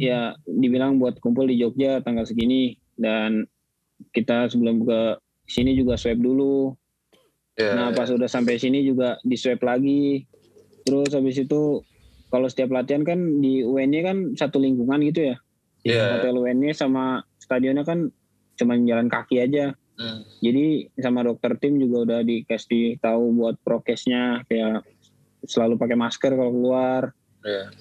ya 0.00 0.32
dibilang 0.48 0.96
buat 0.96 1.20
kumpul 1.20 1.44
di 1.44 1.60
Jogja 1.60 2.00
tanggal 2.00 2.24
segini 2.24 2.80
dan 2.98 3.46
kita 4.10 4.50
sebelum 4.50 4.82
ke 4.82 5.00
sini 5.46 5.76
juga 5.76 5.94
swab 5.96 6.18
dulu. 6.18 6.74
ya. 7.54 7.76
Nah 7.76 7.88
pas 7.92 8.08
udah 8.08 8.26
sampai 8.26 8.56
sini 8.56 8.82
juga 8.82 9.20
di 9.22 9.36
swab 9.36 9.60
lagi. 9.62 10.24
Terus 10.82 11.14
habis 11.14 11.38
itu 11.38 11.84
kalau 12.32 12.48
setiap 12.48 12.72
latihan 12.72 13.04
kan 13.04 13.20
di 13.38 13.60
UN-nya 13.62 14.00
kan 14.02 14.16
satu 14.34 14.58
lingkungan 14.58 14.98
gitu 15.06 15.30
ya. 15.32 15.36
Iya. 15.84 16.04
Hotel 16.18 16.34
UN-nya 16.38 16.72
sama 16.72 17.20
stadionnya 17.38 17.84
kan 17.84 18.08
cuma 18.56 18.74
jalan 18.80 19.06
kaki 19.12 19.38
aja. 19.42 19.76
Hmm. 20.00 20.24
Jadi 20.40 20.88
sama 20.98 21.22
dokter 21.22 21.54
tim 21.60 21.76
juga 21.76 22.08
udah 22.08 22.20
dikasih 22.24 22.98
tahu 22.98 23.36
buat 23.36 23.60
prokesnya 23.60 24.42
kayak 24.48 24.82
selalu 25.44 25.76
pakai 25.76 25.98
masker 25.98 26.32
kalau 26.32 26.50
keluar 26.54 27.02
Iya. 27.42 27.74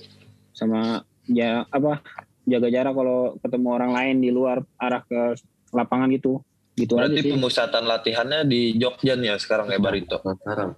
sama 0.51 1.06
ya 1.30 1.63
apa 1.70 2.01
jaga 2.45 2.67
jarak 2.74 2.93
kalau 2.98 3.38
ketemu 3.39 3.67
orang 3.69 3.91
lain 3.93 4.15
di 4.21 4.29
luar 4.33 4.65
arah 4.81 5.03
ke 5.05 5.38
lapangan 5.71 6.10
gitu 6.10 6.41
gitu 6.75 6.98
aja 6.98 7.12
Berarti 7.12 7.21
sih 7.21 7.31
pemusatan 7.36 7.83
latihannya 7.86 8.39
di 8.48 8.62
Jogja 8.79 9.13
nih 9.19 9.36
ya 9.36 9.38
sekarang 9.38 9.69
ya 9.69 9.79
Barito. 9.79 10.17
Nah, 10.24 10.36
sekarang. 10.39 10.71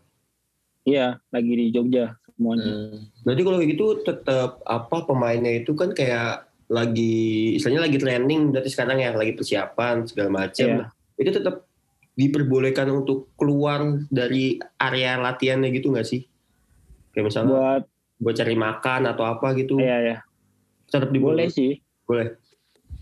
iya 0.83 1.07
lagi 1.31 1.53
di 1.53 1.65
Jogja 1.71 2.17
semuanya 2.33 2.65
Hmm. 2.65 2.99
Berarti 3.23 3.41
kalau 3.45 3.57
kayak 3.61 3.71
gitu 3.71 3.85
tetap 4.03 4.49
apa 4.65 4.97
pemainnya 5.07 5.53
itu 5.63 5.71
kan 5.77 5.95
kayak 5.95 6.49
lagi 6.67 7.55
istilahnya 7.55 7.85
lagi 7.85 7.97
training 8.01 8.49
berarti 8.49 8.69
sekarang 8.73 8.97
ya 8.99 9.13
lagi 9.13 9.37
persiapan 9.37 10.09
segala 10.09 10.29
macam. 10.33 10.67
Iya. 10.67 10.79
Nah, 10.83 10.89
itu 11.15 11.29
tetap 11.29 11.55
diperbolehkan 12.13 12.89
untuk 12.93 13.33
keluar 13.37 13.85
dari 14.09 14.57
area 14.77 15.17
latihannya 15.17 15.69
gitu 15.71 15.93
nggak 15.93 16.07
sih? 16.07 16.25
Kayak 17.13 17.25
misalnya 17.29 17.53
buat, 17.53 17.83
buat 18.17 18.35
cari 18.37 18.55
makan 18.57 19.01
atau 19.13 19.23
apa 19.29 19.53
gitu. 19.53 19.77
iya 19.77 20.25
Tetap 20.93 21.09
boleh 21.09 21.49
diboleh. 21.49 21.49
sih 21.49 21.81
Boleh. 22.05 22.27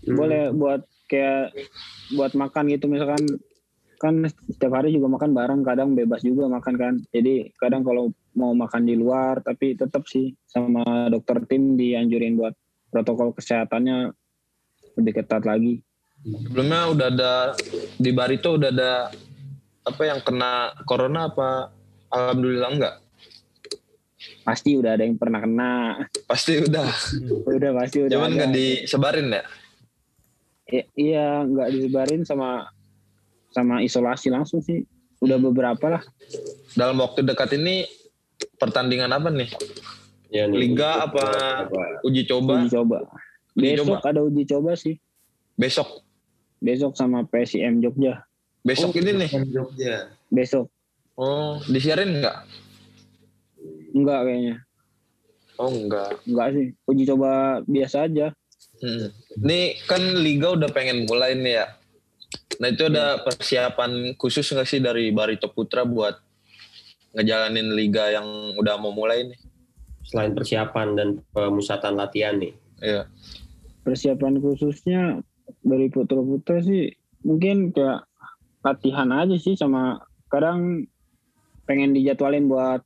Hmm. 0.02 0.16
boleh 0.16 0.42
buat 0.56 0.82
kayak 1.06 1.54
buat 2.16 2.32
makan 2.32 2.72
gitu 2.72 2.88
misalkan 2.88 3.22
kan 4.00 4.26
setiap 4.26 4.82
hari 4.82 4.90
juga 4.90 5.06
makan 5.12 5.30
bareng 5.30 5.60
kadang 5.62 5.94
bebas 5.94 6.26
juga 6.26 6.50
makan 6.50 6.74
kan 6.74 6.94
jadi 7.14 7.54
kadang 7.60 7.86
kalau 7.86 8.10
mau 8.34 8.50
makan 8.50 8.82
di 8.82 8.98
luar 8.98 9.38
tapi 9.44 9.78
tetap 9.78 10.10
sih 10.10 10.34
sama 10.48 11.06
dokter 11.06 11.38
tim 11.46 11.78
dianjurin 11.78 12.34
buat 12.34 12.56
protokol 12.90 13.30
kesehatannya 13.36 14.10
lebih 14.98 15.22
ketat 15.22 15.46
lagi 15.46 15.84
Sebelumnya 16.22 16.86
udah 16.94 17.06
ada 17.10 17.34
di 17.98 18.10
Barito 18.14 18.54
udah 18.54 18.70
ada 18.70 19.10
apa 19.82 20.02
yang 20.06 20.22
kena 20.22 20.70
corona 20.86 21.26
apa 21.26 21.74
alhamdulillah 22.14 22.70
enggak? 22.70 22.94
Pasti 24.42 24.74
udah 24.74 24.92
ada 24.92 25.02
yang 25.02 25.14
pernah 25.14 25.38
kena 25.38 25.70
Pasti 26.24 26.58
udah. 26.58 26.88
udah 27.56 27.70
pasti 27.74 27.96
udah 28.00 28.12
Cuman 28.12 28.30
nggak 28.32 28.50
disebarin 28.50 29.28
ya? 29.30 29.42
I- 30.64 30.88
iya 30.96 31.26
nggak 31.42 31.68
disebarin 31.70 32.22
sama 32.22 32.66
sama 33.48 33.78
isolasi 33.78 34.28
langsung 34.28 34.58
sih 34.58 34.82
udah 35.18 35.38
beberapa 35.38 35.86
lah 35.90 36.02
Dalam 36.72 36.96
waktu 36.96 37.20
dekat 37.20 37.54
ini 37.54 37.84
pertandingan 38.56 39.08
apa 39.08 39.28
nih? 39.28 39.50
Ya, 40.26 40.46
nih, 40.46 40.64
Liga 40.64 41.04
apa 41.04 41.22
uji 42.00 42.24
coba? 42.24 42.54
uji 42.58 42.70
coba 42.70 42.96
Uji 43.52 43.62
besok 43.68 43.86
coba. 43.92 44.08
ada 44.08 44.20
uji 44.22 44.42
coba 44.44 44.70
sih 44.74 44.96
Besok. 45.54 46.00
besok 46.56 46.92
sama 46.94 47.22
PSIM 47.24 47.78
Jogja 47.78 48.24
Besok 48.62 48.94
ini 48.96 49.12
nih. 49.18 49.30
Jogja. 49.46 50.08
besok 50.26 50.70
Oh, 51.12 51.60
disiarin 51.66 52.16
nggak? 52.16 52.36
Enggak 53.92 54.20
kayaknya 54.24 54.56
Oh, 55.54 55.68
enggak. 55.68 56.16
enggak 56.24 56.48
sih 56.52 56.66
uji 56.84 57.04
coba 57.06 57.30
biasa 57.64 58.08
aja 58.08 58.32
Hmm. 58.82 59.14
Nih 59.38 59.78
kan 59.86 60.02
liga 60.18 60.58
udah 60.58 60.66
pengen 60.66 61.06
mulai 61.06 61.38
nih 61.38 61.54
ya. 61.54 61.66
Nah 62.58 62.66
itu 62.66 62.82
ada 62.82 63.22
persiapan 63.22 64.18
khusus 64.18 64.42
nggak 64.42 64.66
sih 64.66 64.82
dari 64.82 65.14
Barito 65.14 65.46
Putra 65.46 65.86
buat 65.86 66.18
ngejalanin 67.14 67.70
liga 67.70 68.10
yang 68.10 68.26
udah 68.58 68.74
mau 68.82 68.90
mulai 68.90 69.30
nih? 69.30 69.38
Selain 70.02 70.34
persiapan 70.34 70.98
dan 70.98 71.08
pemusatan 71.30 71.94
latihan 71.94 72.34
nih. 72.34 72.58
Iya. 72.82 73.06
persiapan 73.82 74.38
khususnya 74.38 75.22
dari 75.62 75.86
putra-putra 75.86 76.58
sih 76.58 76.90
mungkin 77.22 77.70
kayak 77.70 78.02
latihan 78.62 79.10
aja 79.10 79.38
sih 79.38 79.54
sama 79.54 80.02
kadang 80.26 80.86
pengen 81.66 81.94
dijadwalin 81.94 82.46
buat 82.46 82.82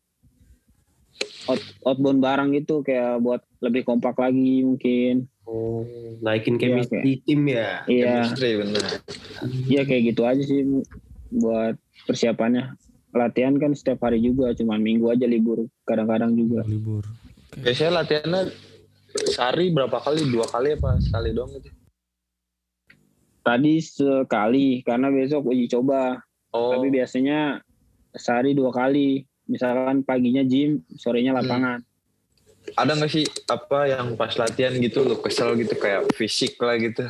outbound 1.86 2.18
bareng 2.18 2.50
gitu 2.52 2.82
kayak 2.82 3.22
buat 3.22 3.40
lebih 3.62 3.86
kompak 3.86 4.18
lagi 4.18 4.66
mungkin 4.66 5.30
Oh, 5.46 5.86
naikin 6.20 6.58
chemistry 6.58 7.22
tim 7.22 7.46
ya. 7.46 7.86
iya 7.86 8.26
Chemistry 8.26 8.58
bener. 8.58 8.82
iya 9.70 9.86
kayak 9.86 10.02
gitu 10.10 10.26
aja 10.26 10.42
sih 10.42 10.66
buat 11.30 11.78
persiapannya 12.04 12.74
latihan 13.14 13.54
kan 13.54 13.70
setiap 13.70 14.02
hari 14.02 14.18
juga 14.18 14.50
cuman 14.52 14.82
minggu 14.82 15.06
aja 15.08 15.22
libur 15.24 15.70
kadang-kadang 15.86 16.34
juga 16.34 16.66
libur. 16.66 17.06
Biasanya 17.54 18.02
latihannya 18.02 18.42
sehari 19.32 19.70
berapa 19.70 19.96
kali? 19.96 20.26
Dua 20.28 20.44
kali 20.44 20.74
apa 20.74 20.98
sekali 20.98 21.30
doang 21.30 21.54
gitu? 21.54 21.70
tadi 23.40 23.78
sekali 23.78 24.82
karena 24.82 25.06
besok 25.08 25.46
uji 25.46 25.70
coba 25.70 26.18
Oh, 26.50 26.72
tapi 26.74 26.88
biasanya 26.88 27.60
sehari 28.10 28.50
dua 28.50 28.72
kali 28.72 29.22
misalkan 29.46 30.02
paginya 30.02 30.42
gym 30.42 30.82
sorenya 30.94 31.34
lapangan 31.34 31.82
ada 32.74 32.92
nggak 32.98 33.10
sih 33.10 33.24
apa 33.46 33.86
yang 33.86 34.18
pas 34.18 34.34
latihan 34.34 34.74
gitu 34.74 35.06
lu 35.06 35.16
kesel 35.22 35.54
gitu 35.54 35.78
kayak 35.78 36.10
fisik 36.18 36.58
lah 36.58 36.74
gitu? 36.74 37.06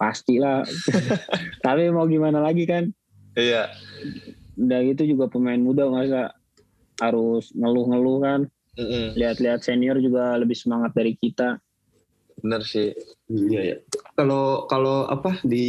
pasti 0.00 0.40
lah 0.40 0.64
tapi 1.64 1.92
mau 1.92 2.08
gimana 2.08 2.40
lagi 2.40 2.64
kan 2.64 2.88
Iya. 3.36 3.70
udah 4.58 4.80
gitu 4.90 5.14
juga 5.14 5.30
pemain 5.30 5.60
muda 5.60 5.86
masa 5.86 6.34
harus 6.98 7.52
ngeluh-ngeluh 7.54 8.18
kan 8.18 8.40
Mm-mm. 8.74 9.14
lihat-lihat 9.14 9.60
senior 9.60 10.00
juga 10.00 10.34
lebih 10.40 10.56
semangat 10.56 10.96
dari 10.96 11.14
kita 11.14 11.60
Bener 12.40 12.64
sih. 12.64 12.96
Iya 13.28 13.60
ya. 13.60 13.76
Kalau 14.16 14.64
kalau 14.64 15.04
apa 15.04 15.36
di 15.44 15.68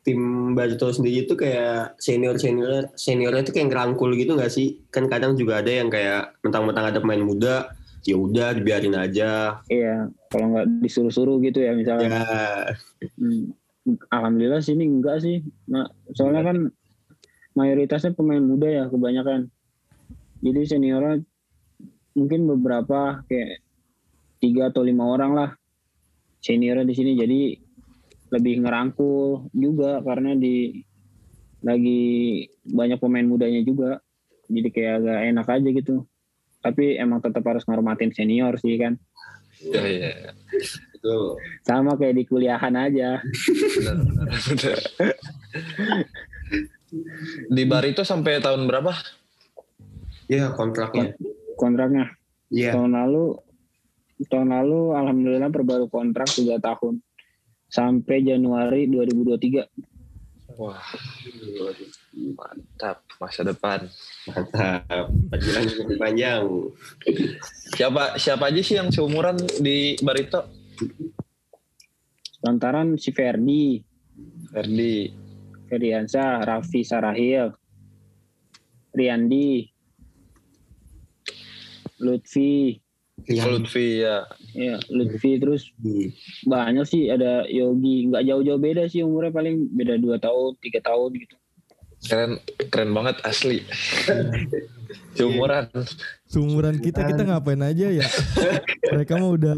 tim 0.00 0.52
Barito 0.56 0.88
sendiri 0.88 1.28
itu 1.28 1.36
kayak 1.36 2.00
senior 2.00 2.40
senior 2.40 2.88
seniornya 2.96 3.44
itu 3.44 3.52
kayak 3.52 3.68
ngerangkul 3.68 4.10
gitu 4.16 4.36
nggak 4.36 4.52
sih? 4.52 4.80
Kan 4.88 5.06
kadang 5.12 5.36
juga 5.36 5.60
ada 5.60 5.68
yang 5.68 5.92
kayak 5.92 6.40
mentang-mentang 6.40 6.88
ada 6.88 6.98
pemain 7.04 7.20
muda, 7.20 7.68
ya 8.08 8.16
udah 8.16 8.56
dibiarin 8.56 8.96
aja. 8.96 9.60
iya 9.68 10.08
kalau 10.32 10.56
nggak 10.56 10.66
disuruh-suruh 10.80 11.36
gitu 11.44 11.60
ya 11.60 11.72
misalnya. 11.76 12.08
Ya, 12.08 12.24
Hmm, 13.16 13.56
alhamdulillah 14.12 14.60
sini 14.60 14.84
enggak 14.84 15.24
sih 15.24 15.40
nah, 15.64 15.88
soalnya 16.12 16.52
kan 16.52 16.56
mayoritasnya 17.56 18.12
pemain 18.12 18.42
muda 18.44 18.68
ya 18.68 18.84
kebanyakan. 18.88 19.48
Jadi 20.40 20.60
seniornya 20.64 21.20
mungkin 22.16 22.48
beberapa 22.48 23.20
kayak 23.28 23.60
tiga 24.40 24.72
atau 24.72 24.80
lima 24.84 25.04
orang 25.04 25.32
lah 25.36 25.50
seniornya 26.40 26.88
di 26.88 26.94
sini. 26.96 27.12
Jadi 27.16 27.40
lebih 28.30 28.62
ngerangkul 28.62 29.50
juga 29.52 30.00
karena 30.06 30.34
di 30.34 30.86
lagi 31.60 32.00
banyak 32.64 32.98
pemain 33.02 33.26
mudanya 33.26 33.60
juga 33.60 34.00
jadi 34.48 34.68
kayak 34.72 34.94
agak 35.02 35.18
enak 35.34 35.46
aja 35.46 35.68
gitu 35.70 35.96
tapi 36.60 36.96
emang 36.96 37.20
tetap 37.20 37.44
harus 37.44 37.64
ngormatin 37.66 38.14
senior 38.14 38.56
sih 38.58 38.78
kan 38.78 38.96
Iya 39.60 39.84
iya. 39.92 40.12
itu. 40.96 41.16
sama 41.68 42.00
kayak 42.00 42.16
di 42.16 42.24
kuliahan 42.24 42.72
aja. 42.80 43.20
Di 47.52 47.62
Barito 47.68 48.00
sampai 48.00 48.40
tahun 48.40 48.64
berapa? 48.64 48.88
Ya 50.32 50.48
kontraknya. 50.56 51.12
kontraknya 51.60 52.16
Iya. 52.48 52.72
tahun 52.72 52.96
lalu 52.96 53.36
tahun 54.32 54.48
lalu 54.48 54.80
alhamdulillah 54.96 55.52
perbaru 55.52 55.92
kontrak 55.92 56.26
tiga 56.32 56.56
tahun 56.56 57.04
sampai 57.70 58.26
Januari 58.26 58.90
2023 58.90 59.88
Wah, 60.60 60.76
mantap 62.36 63.00
masa 63.16 63.40
depan. 63.40 63.80
Mantap. 64.28 65.08
Perjalanan 65.32 65.72
lebih 65.72 65.96
panjang. 65.96 66.42
Siapa 67.80 68.20
siapa 68.20 68.52
aja 68.52 68.60
sih 68.60 68.76
yang 68.76 68.92
seumuran 68.92 69.40
di 69.56 69.96
Barito? 70.04 70.60
lantaran 72.40 72.96
si 72.96 73.12
Ferdi 73.12 73.84
Ferdi. 74.48 75.12
Ferdiansa 75.68 76.42
Raffi 76.42 76.82
Sarahil 76.82 77.46
Riandi 78.90 79.70
Lutfi 82.02 82.74
Iya. 83.28 83.42
Lutfi 83.50 83.86
ya. 84.00 84.16
ya 84.54 84.76
Lutfi 84.88 85.36
terus 85.36 85.68
banyak 86.46 86.84
sih 86.86 87.10
ada 87.12 87.44
Yogi 87.48 88.08
nggak 88.08 88.24
jauh-jauh 88.24 88.60
beda 88.60 88.86
sih 88.88 89.04
umurnya 89.04 89.34
paling 89.34 89.68
beda 89.74 89.98
dua 90.00 90.16
tahun 90.16 90.56
tiga 90.62 90.80
tahun 90.84 91.16
gitu 91.20 91.36
Keren 92.00 92.40
keren 92.72 92.96
banget 92.96 93.20
asli. 93.28 93.60
Seumuran. 95.20 95.68
Seumuran 96.24 96.80
kita 96.80 97.04
kita 97.04 97.28
ngapain 97.28 97.60
aja 97.60 97.92
ya? 97.92 98.08
Mereka 98.96 99.20
mah 99.20 99.30
udah 99.36 99.54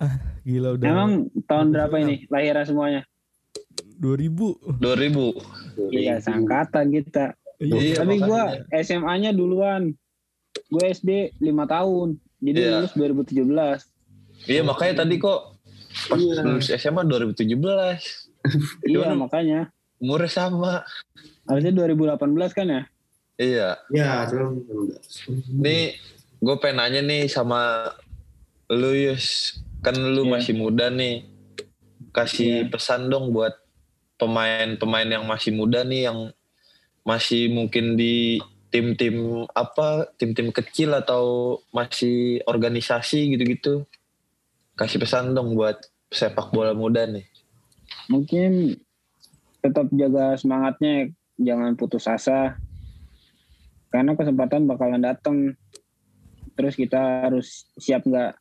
ah, 0.00 0.14
gila 0.48 0.80
udah 0.80 0.88
emang 0.88 1.12
tahun 1.44 1.76
berapa 1.76 1.94
ini 2.00 2.24
lahirnya 2.32 2.64
semuanya 2.64 3.02
2000. 4.00 4.80
2000. 4.80 5.92
iya 5.92 6.24
sangkatan 6.24 6.88
kita 6.88 7.36
Iya, 7.62 8.02
Tapi 8.02 8.18
makanya. 8.18 8.26
gua 8.26 8.42
SMA-nya 8.82 9.30
duluan. 9.30 9.82
Gue 10.70 10.84
SD 10.90 11.38
5 11.38 11.66
tahun. 11.70 12.08
Jadi 12.40 12.58
Iya. 12.60 12.70
lulus 12.80 12.92
2017. 12.94 13.78
Iya 14.44 14.62
makanya 14.62 14.94
tadi 15.02 15.14
kok 15.16 15.40
pas 16.10 16.18
Iya. 16.18 16.42
lulus 16.42 16.68
SMA 16.70 17.02
2017. 17.02 18.00
Iya, 18.84 19.08
Gimana? 19.08 19.14
makanya. 19.16 19.60
Umurnya 19.96 20.28
sama. 20.28 20.84
Harusnya 21.46 21.72
2018 21.72 22.52
kan 22.52 22.66
ya? 22.68 22.82
Iya. 23.34 23.68
Ya, 23.88 24.28
terus. 24.28 24.60
Nih 25.48 25.96
gue 26.38 26.56
pengen 26.60 26.76
nanya 26.78 27.00
nih 27.00 27.24
sama 27.26 27.88
lu 28.68 28.92
Yus. 28.92 29.58
Kan 29.80 29.96
lu 29.96 30.28
Iya. 30.28 30.32
masih 30.36 30.54
muda 30.54 30.86
nih. 30.88 31.24
Kasih 32.12 32.66
Iya. 32.66 32.70
pesan 32.70 33.08
dong 33.08 33.32
buat 33.32 33.56
pemain-pemain 34.14 35.08
yang 35.08 35.24
masih 35.24 35.50
muda 35.50 35.82
nih 35.82 36.06
yang 36.06 36.30
masih 37.02 37.50
mungkin 37.50 37.96
di 37.96 38.38
tim-tim 38.74 39.46
apa 39.54 40.10
tim-tim 40.18 40.50
kecil 40.50 40.98
atau 40.98 41.56
masih 41.70 42.42
organisasi 42.50 43.38
gitu-gitu 43.38 43.86
kasih 44.74 44.98
pesan 44.98 45.30
dong 45.30 45.54
buat 45.54 45.78
sepak 46.10 46.50
bola 46.50 46.74
muda 46.74 47.06
nih 47.06 47.22
Mungkin 48.08 48.76
tetap 49.64 49.88
jaga 49.92 50.36
semangatnya, 50.36 51.08
jangan 51.40 51.72
putus 51.76 52.04
asa. 52.04 52.60
Karena 53.88 54.18
kesempatan 54.18 54.68
bakalan 54.68 55.00
datang. 55.00 55.56
Terus 56.54 56.74
kita 56.76 57.30
harus 57.30 57.66
siap 57.78 58.04
nggak? 58.04 58.36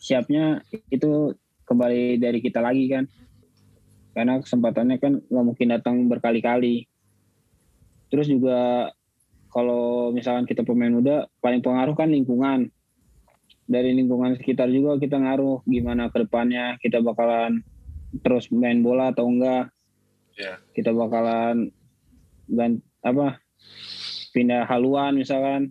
Siapnya 0.00 0.64
itu 0.88 1.36
kembali 1.68 2.18
dari 2.18 2.40
kita 2.40 2.64
lagi 2.64 2.88
kan. 2.88 3.04
Karena 4.16 4.42
kesempatannya 4.42 4.96
kan 4.98 5.12
nggak 5.22 5.46
mungkin 5.46 5.68
datang 5.70 5.96
berkali-kali. 6.10 6.88
Terus 8.10 8.26
juga 8.26 8.90
kalau 9.50 10.14
misalkan 10.14 10.46
kita 10.46 10.62
pemain 10.62 10.90
muda, 10.94 11.26
paling 11.42 11.60
pengaruh 11.60 11.98
kan 11.98 12.10
lingkungan. 12.10 12.70
Dari 13.70 13.94
lingkungan 13.94 14.34
sekitar 14.34 14.66
juga 14.66 14.98
kita 14.98 15.14
ngaruh 15.14 15.62
gimana 15.62 16.10
ke 16.10 16.26
depannya 16.26 16.74
kita 16.82 16.98
bakalan 16.98 17.62
terus 18.18 18.50
main 18.50 18.82
bola 18.82 19.14
atau 19.14 19.30
enggak. 19.30 19.70
Iya. 20.34 20.58
Kita 20.74 20.90
bakalan 20.90 21.70
gan 22.50 22.82
apa 23.06 23.38
pindah 24.34 24.66
haluan 24.66 25.14
misalkan 25.14 25.70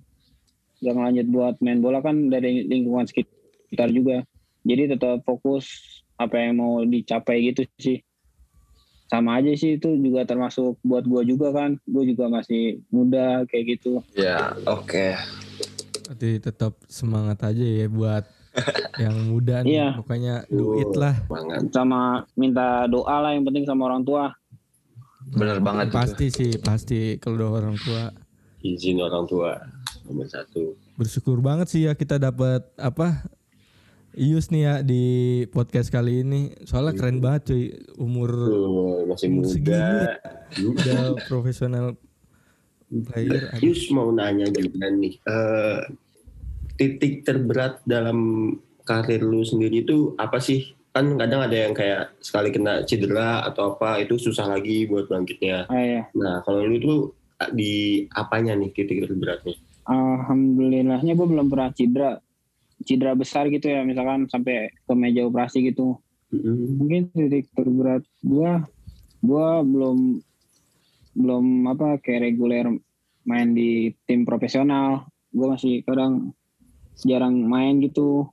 nggak 0.80 0.96
ngelanjut 0.96 1.28
buat 1.28 1.56
main 1.60 1.84
bola 1.84 2.00
kan 2.00 2.32
dari 2.32 2.64
lingkungan 2.64 3.04
sekitar 3.04 3.92
juga. 3.92 4.24
Jadi 4.64 4.96
tetap 4.96 5.28
fokus 5.28 5.68
apa 6.16 6.40
yang 6.40 6.60
mau 6.60 6.84
dicapai 6.84 7.52
gitu 7.52 7.68
sih 7.80 8.00
sama 9.10 9.38
aja 9.38 9.50
sih 9.52 9.76
itu 9.76 9.90
juga 9.98 10.22
termasuk 10.24 10.78
buat 10.82 11.04
gua 11.04 11.22
juga 11.22 11.50
kan 11.50 11.82
gua 11.84 12.04
juga 12.04 12.30
masih 12.30 12.64
muda 12.88 13.42
kayak 13.46 13.66
gitu 13.76 14.06
Ya, 14.14 14.54
oke. 14.64 15.18
Berarti 16.06 16.30
tetap 16.40 16.78
semangat 16.86 17.42
aja 17.44 17.62
ya 17.62 17.86
buat 17.86 18.26
yang 19.04 19.30
muda 19.30 19.62
nih. 19.62 19.70
Iya. 19.72 19.88
Pokoknya 19.98 20.36
do 20.48 20.78
it 20.78 20.94
lah. 20.94 21.14
Semangat. 21.22 21.62
sama 21.70 22.02
minta 22.34 22.66
doa 22.86 23.16
lah 23.20 23.32
yang 23.32 23.44
penting 23.44 23.66
sama 23.66 23.86
orang 23.86 24.02
tua 24.02 24.34
Bener 25.30 25.58
banget 25.60 25.90
itu. 25.90 25.96
Pasti 25.96 26.26
sih, 26.30 26.52
pasti 26.58 27.00
kalau 27.18 27.38
udah 27.38 27.50
orang 27.56 27.78
tua 27.78 28.10
Izin 28.60 28.98
orang 28.98 29.24
tua 29.24 29.56
nomor 30.04 30.26
satu. 30.26 30.74
bersyukur 30.94 31.40
banget 31.40 31.68
sih 31.70 31.86
ya 31.86 31.94
kita 31.94 32.18
dapat 32.18 32.66
apa 32.76 33.24
Ius 34.18 34.50
nih 34.50 34.62
ya 34.66 34.76
di 34.82 35.04
podcast 35.54 35.94
kali 35.94 36.26
ini. 36.26 36.54
Soalnya 36.66 36.98
keren 36.98 37.22
banget 37.22 37.54
cuy 37.54 37.64
umur 38.02 38.32
masih 39.06 39.28
umur 39.30 39.46
segini 39.46 39.78
muda. 39.78 40.18
udah 40.58 41.02
profesional 41.30 41.86
player. 42.90 43.54
Yus 43.62 43.90
mau 43.94 44.10
nanya 44.10 44.50
juga 44.50 44.90
nih, 44.90 45.14
eh, 45.22 45.80
titik 46.78 47.22
terberat 47.22 47.86
dalam 47.86 48.52
karir 48.82 49.22
lu 49.22 49.46
sendiri 49.46 49.86
itu 49.86 50.18
apa 50.18 50.42
sih? 50.42 50.74
Kan 50.90 51.22
kadang 51.22 51.46
ada 51.46 51.54
yang 51.54 51.78
kayak 51.78 52.18
sekali 52.18 52.50
kena 52.50 52.82
cedera 52.82 53.46
atau 53.46 53.78
apa 53.78 54.02
itu 54.02 54.18
susah 54.18 54.50
lagi 54.50 54.90
buat 54.90 55.06
bangkitnya. 55.06 55.70
ah, 55.70 55.84
ya. 55.86 56.02
Nah 56.18 56.42
kalau 56.42 56.66
lu 56.66 56.82
tuh 56.82 57.00
di 57.54 58.04
apanya 58.12 58.58
nih 58.58 58.74
titik 58.74 59.06
terberatnya? 59.06 59.54
alhamdulillahnya 59.90 61.18
gue 61.18 61.28
belum 61.28 61.50
pernah 61.50 61.70
cedera 61.74 62.12
cedera 62.84 63.16
besar 63.16 63.52
gitu 63.52 63.68
ya 63.68 63.84
misalkan 63.84 64.28
sampai 64.32 64.72
ke 64.72 64.94
meja 64.96 65.28
operasi 65.28 65.66
gitu. 65.72 66.00
Mm-mm. 66.30 66.78
mungkin 66.78 67.10
titik 67.10 67.50
terberat 67.58 68.06
gua 68.22 68.70
gua 69.26 69.66
belum 69.66 70.22
belum 71.18 71.46
apa 71.66 71.98
kayak 71.98 72.30
reguler 72.30 72.70
main 73.26 73.54
di 73.58 73.94
tim 74.06 74.24
profesional. 74.24 75.10
Gua 75.34 75.58
masih 75.58 75.82
kadang 75.86 76.34
jarang 77.04 77.36
main 77.46 77.82
gitu. 77.82 78.30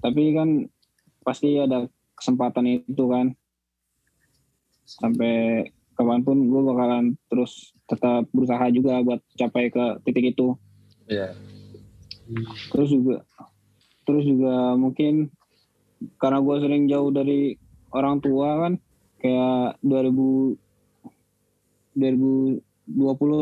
Tapi 0.00 0.32
kan 0.32 0.64
pasti 1.20 1.60
ada 1.60 1.86
kesempatan 2.16 2.84
itu 2.84 3.04
kan. 3.08 3.36
Sampai 4.88 5.68
kapan 5.94 6.24
pun 6.24 6.48
gue 6.48 6.62
bakalan 6.64 7.12
terus 7.28 7.76
tetap 7.84 8.24
berusaha 8.32 8.64
juga 8.72 9.04
buat 9.04 9.20
capai 9.36 9.68
ke 9.68 9.84
titik 10.08 10.32
itu. 10.32 10.56
Iya. 11.04 11.36
Terus 12.70 12.90
juga 12.90 13.26
terus 14.06 14.24
juga 14.26 14.74
mungkin 14.74 15.30
karena 16.16 16.40
gue 16.40 16.56
sering 16.62 16.84
jauh 16.88 17.10
dari 17.12 17.54
orang 17.92 18.18
tua 18.22 18.48
kan 18.66 18.72
kayak 19.20 19.76
2000 19.84 20.56
2020 21.90 22.62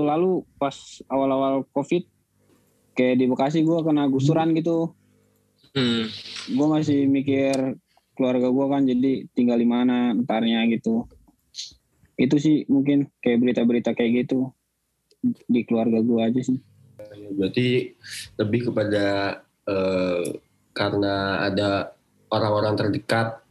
lalu 0.08 0.42
pas 0.56 0.74
awal-awal 1.06 1.64
covid 1.70 2.04
kayak 2.98 3.22
di 3.22 3.30
Bekasi 3.30 3.62
gue 3.62 3.78
kena 3.86 4.10
gusuran 4.10 4.50
gitu. 4.58 4.92
Hmm. 5.68 6.08
gue 6.48 6.66
masih 6.66 7.06
mikir 7.06 7.76
keluarga 8.16 8.50
gue 8.50 8.66
kan 8.66 8.82
jadi 8.82 9.12
tinggal 9.36 9.60
di 9.60 9.68
mana 9.68 10.10
entarnya 10.16 10.64
gitu. 10.66 11.06
Itu 12.18 12.40
sih 12.42 12.66
mungkin 12.66 13.06
kayak 13.22 13.38
berita-berita 13.38 13.94
kayak 13.94 14.26
gitu 14.26 14.50
di 15.46 15.62
keluarga 15.62 16.02
gue 16.02 16.18
aja 16.18 16.40
sih 16.42 16.58
Berarti 17.34 17.92
lebih 18.40 18.72
kepada 18.72 19.38
eh, 19.68 20.24
karena 20.72 21.44
ada 21.44 21.92
orang-orang 22.30 22.74
terdekat 22.78 23.42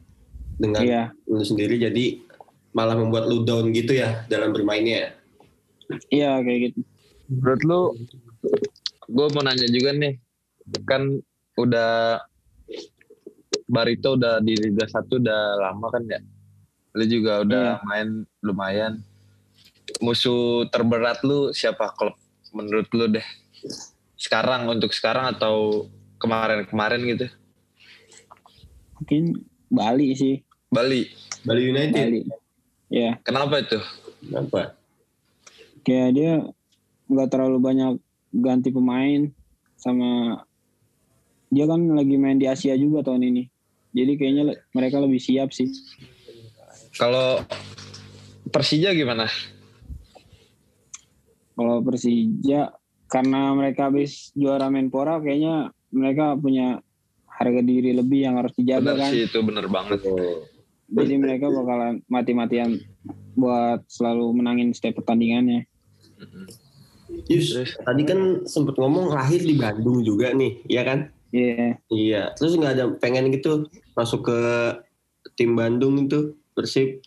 dengan 0.58 0.82
iya 0.82 1.04
lu 1.30 1.44
sendiri 1.44 1.78
jadi 1.78 2.24
malah 2.74 2.98
membuat 2.98 3.30
lu 3.30 3.46
down 3.46 3.70
gitu 3.74 3.94
ya 3.94 4.26
dalam 4.26 4.54
bermainnya. 4.54 5.14
iya 6.14 6.42
kayak 6.42 6.72
gitu 6.72 6.82
Menurut 7.28 7.62
lu, 7.68 7.82
gue 9.12 9.28
mau 9.36 9.44
nanya 9.44 9.68
juga 9.68 9.92
nih, 9.92 10.16
kan 10.88 11.20
udah 11.60 12.24
Barito 13.68 14.16
udah 14.16 14.40
di 14.40 14.56
Liga 14.56 14.88
1 14.88 15.12
udah 15.12 15.60
lama 15.60 15.92
kan 15.92 16.08
ya? 16.08 16.24
Lu 16.96 17.04
juga 17.04 17.44
udah 17.44 17.84
main 17.84 18.24
lumayan. 18.40 19.04
Musuh 20.00 20.72
terberat 20.72 21.20
lu 21.28 21.52
siapa 21.52 21.92
klub 22.00 22.16
menurut 22.56 22.88
lu 22.96 23.12
deh? 23.12 23.28
Sekarang 24.14 24.66
untuk 24.66 24.92
sekarang 24.92 25.30
atau 25.32 25.86
kemarin-kemarin 26.18 27.02
gitu? 27.08 27.28
mungkin 28.98 29.46
Bali 29.70 30.18
sih 30.18 30.42
Bali. 30.68 31.06
Bali 31.46 31.62
United. 31.64 32.02
Bali 32.02 32.22
ya 32.90 33.14
Kenapa 33.22 33.62
itu? 33.62 33.78
Kenapa? 34.20 34.74
kayak 35.82 36.10
dia 36.12 36.34
nggak 37.08 37.30
terlalu 37.30 37.58
banyak 37.62 37.92
ganti 38.34 38.74
pemain 38.74 39.32
sama 39.78 40.42
dia 41.48 41.64
kan 41.64 41.80
lagi 41.96 42.20
main 42.20 42.36
di 42.36 42.44
Asia 42.44 42.76
juga 42.76 43.08
tahun 43.08 43.24
ini 43.24 43.44
jadi 43.94 44.12
kayaknya 44.20 44.44
le- 44.44 44.62
mereka 44.74 45.00
lebih 45.00 45.22
siap 45.22 45.56
sih 45.56 45.72
Kalau 46.92 47.40
Persija 48.50 48.92
gimana? 48.92 49.30
kalau 51.54 51.80
Persija 51.82 52.74
karena 53.08 53.56
mereka 53.56 53.88
habis 53.88 54.36
juara 54.36 54.68
Menpora 54.68 55.20
kayaknya 55.24 55.72
mereka 55.92 56.36
punya 56.36 56.84
harga 57.28 57.62
diri 57.64 57.96
lebih 57.96 58.28
yang 58.28 58.36
harus 58.40 58.52
dijaga 58.58 58.94
Bener 58.94 59.00
kan 59.00 59.12
sih 59.14 59.24
itu 59.30 59.40
bener 59.46 59.66
banget. 59.70 60.00
Oh, 60.04 60.44
jadi 60.88 61.16
mereka 61.20 61.52
bakalan 61.52 62.02
mati-matian 62.08 62.80
buat 63.38 63.86
selalu 63.88 64.42
menangin 64.42 64.74
setiap 64.74 65.04
pertandingannya 65.04 65.68
Yus, 67.28 67.76
tadi 67.84 68.04
kan 68.08 68.48
sempet 68.48 68.76
ngomong 68.80 69.12
lahir 69.12 69.44
di 69.44 69.56
Bandung 69.58 70.00
juga 70.06 70.32
nih, 70.32 70.64
iya 70.70 70.82
kan? 70.86 71.00
iya 71.36 71.76
Iya. 71.92 72.32
Terus 72.40 72.56
nggak 72.56 72.74
ada 72.78 72.86
pengen 73.00 73.32
gitu 73.36 73.68
masuk 73.98 74.32
ke 74.32 74.40
tim 75.36 75.56
Bandung 75.58 76.08
itu 76.08 76.36
Persib. 76.56 77.04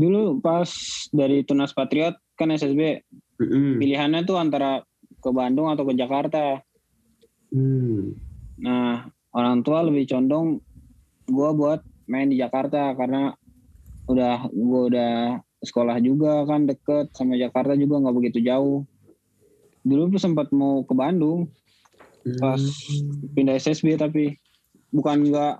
dulu 0.00 0.40
pas 0.40 0.70
dari 1.12 1.44
Tunas 1.44 1.76
Patriot 1.76 2.16
kan 2.32 2.48
SSB 2.48 3.04
Mm-mm. 3.40 3.80
pilihannya 3.80 4.28
tuh 4.28 4.36
antara 4.36 4.84
ke 5.20 5.30
Bandung 5.32 5.72
atau 5.72 5.88
ke 5.88 5.96
Jakarta 5.96 6.60
Hmm. 7.50 8.14
Nah, 8.62 9.10
orang 9.34 9.66
tua 9.66 9.82
lebih 9.82 10.06
condong 10.06 10.62
gua 11.26 11.50
buat 11.54 11.80
main 12.06 12.30
di 12.30 12.38
Jakarta 12.38 12.94
karena 12.94 13.34
udah 14.06 14.50
gua 14.50 14.80
udah 14.90 15.14
sekolah 15.60 15.98
juga 16.00 16.46
kan 16.46 16.64
deket 16.66 17.12
sama 17.14 17.36
Jakarta 17.36 17.74
juga 17.74 18.00
nggak 18.00 18.16
begitu 18.16 18.38
jauh. 18.42 18.86
Dulu 19.82 20.14
tuh 20.14 20.22
sempat 20.22 20.54
mau 20.54 20.86
ke 20.86 20.94
Bandung 20.94 21.50
pas 22.36 22.60
pindah 23.32 23.56
SSB 23.56 23.96
tapi 23.96 24.36
bukan 24.92 25.32
nggak 25.32 25.54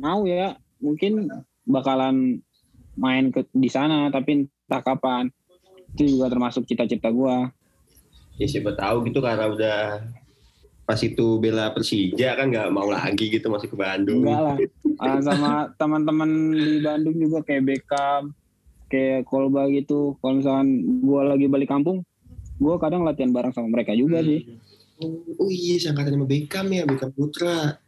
mau 0.00 0.24
ya, 0.26 0.56
mungkin 0.82 1.28
bakalan 1.68 2.40
main 2.98 3.30
ke 3.30 3.46
di 3.54 3.70
sana 3.70 4.10
tapi 4.10 4.50
entah 4.50 4.82
kapan. 4.82 5.30
Itu 5.94 6.16
juga 6.18 6.30
termasuk 6.30 6.66
cita-cita 6.66 7.10
gua. 7.10 7.50
Ya 8.40 8.46
siapa 8.48 8.72
tahu 8.72 9.04
gitu 9.10 9.20
karena 9.20 9.46
udah 9.52 9.80
pas 10.88 10.98
itu 10.98 11.38
bela 11.38 11.70
Persija 11.70 12.34
kan 12.34 12.50
nggak 12.50 12.72
mau 12.74 12.90
lagi 12.90 13.30
gitu 13.30 13.46
masuk 13.46 13.74
ke 13.74 13.78
Bandung. 13.78 14.26
Enggak 14.26 14.40
lah. 14.42 14.56
Ah, 14.98 15.18
sama 15.22 15.52
teman-teman 15.78 16.50
di 16.50 16.82
Bandung 16.82 17.16
juga 17.20 17.46
kayak 17.46 17.62
Beckham, 17.62 18.34
kayak 18.90 19.28
Kolba 19.28 19.70
gitu. 19.70 20.18
Kalau 20.18 20.40
misalkan 20.40 20.68
gua 21.04 21.30
lagi 21.30 21.46
balik 21.46 21.70
kampung, 21.70 22.02
gua 22.58 22.80
kadang 22.82 23.06
latihan 23.06 23.30
bareng 23.30 23.54
sama 23.54 23.70
mereka 23.70 23.94
juga 23.94 24.24
sih. 24.24 24.46
Oh, 25.00 25.24
oh 25.40 25.48
iya, 25.48 25.80
sangkatan 25.80 26.16
sama 26.18 26.26
Beckham 26.28 26.66
ya, 26.74 26.84
Beckham 26.84 27.12
Putra. 27.14 27.80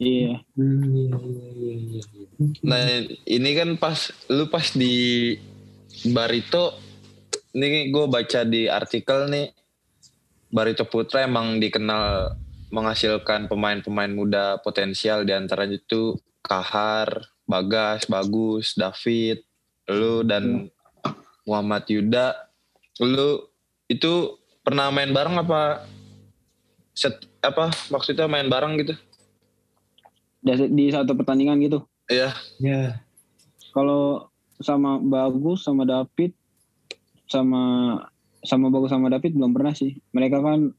Iya. 0.00 0.40
Hmm, 0.56 1.12
iya, 1.12 1.44
iya, 1.52 1.72
iya. 1.76 2.02
Nah 2.64 2.80
ini 3.28 3.50
kan 3.52 3.76
pas 3.76 4.08
lu 4.32 4.48
pas 4.48 4.64
di 4.72 5.36
Barito, 6.12 6.76
ini 7.50 7.90
gue 7.90 8.06
baca 8.06 8.40
di 8.46 8.70
artikel 8.70 9.26
nih, 9.26 9.50
Barito 10.50 10.86
Putra 10.86 11.24
emang 11.24 11.58
dikenal 11.58 12.34
menghasilkan 12.70 13.50
pemain-pemain 13.50 14.10
muda 14.10 14.58
potensial 14.62 15.26
di 15.26 15.34
antaranya 15.34 15.78
itu 15.78 16.14
Kahar, 16.40 17.30
Bagas, 17.46 18.06
Bagus, 18.06 18.78
David, 18.78 19.42
lu 19.90 20.22
dan 20.22 20.70
Muhammad 21.46 21.86
Yuda. 21.90 22.46
Lu 23.02 23.42
itu 23.90 24.38
pernah 24.62 24.90
main 24.94 25.10
bareng 25.10 25.42
apa? 25.42 25.82
Set, 26.94 27.26
apa 27.42 27.74
maksudnya 27.90 28.30
main 28.30 28.46
bareng 28.46 28.78
gitu? 28.78 28.94
Di- 30.42 30.70
Di 30.70 30.84
satu 30.94 31.14
pertandingan 31.18 31.58
gitu. 31.58 31.82
Iya. 32.06 32.34
Ya. 32.62 33.02
Kalau 33.74 34.30
sama 34.62 34.98
Bagus 34.98 35.66
sama 35.66 35.82
David 35.82 36.34
sama 37.30 37.62
sama 38.42 38.66
Bagus 38.74 38.90
sama 38.90 39.06
David 39.06 39.38
belum 39.38 39.54
pernah 39.54 39.72
sih. 39.72 39.94
Mereka 40.10 40.42
kan 40.42 40.74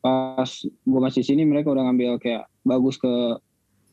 pas 0.00 0.50
gua 0.86 1.00
masih 1.10 1.26
sini 1.26 1.44
mereka 1.44 1.70
udah 1.74 1.84
ngambil 1.90 2.16
kayak 2.22 2.48
Bagus 2.64 2.96
ke 2.96 3.12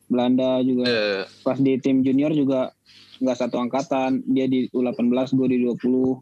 Belanda 0.07 0.63
juga. 0.63 0.85
Eh, 0.87 1.23
pas 1.43 1.59
di 1.59 1.75
tim 1.83 2.01
junior 2.01 2.31
juga 2.31 2.71
nggak 3.19 3.37
satu 3.37 3.59
angkatan. 3.59 4.23
Dia 4.29 4.47
di 4.47 4.69
U18 4.71 5.33
gue 5.35 5.47
di 5.51 5.57
20 5.61 6.21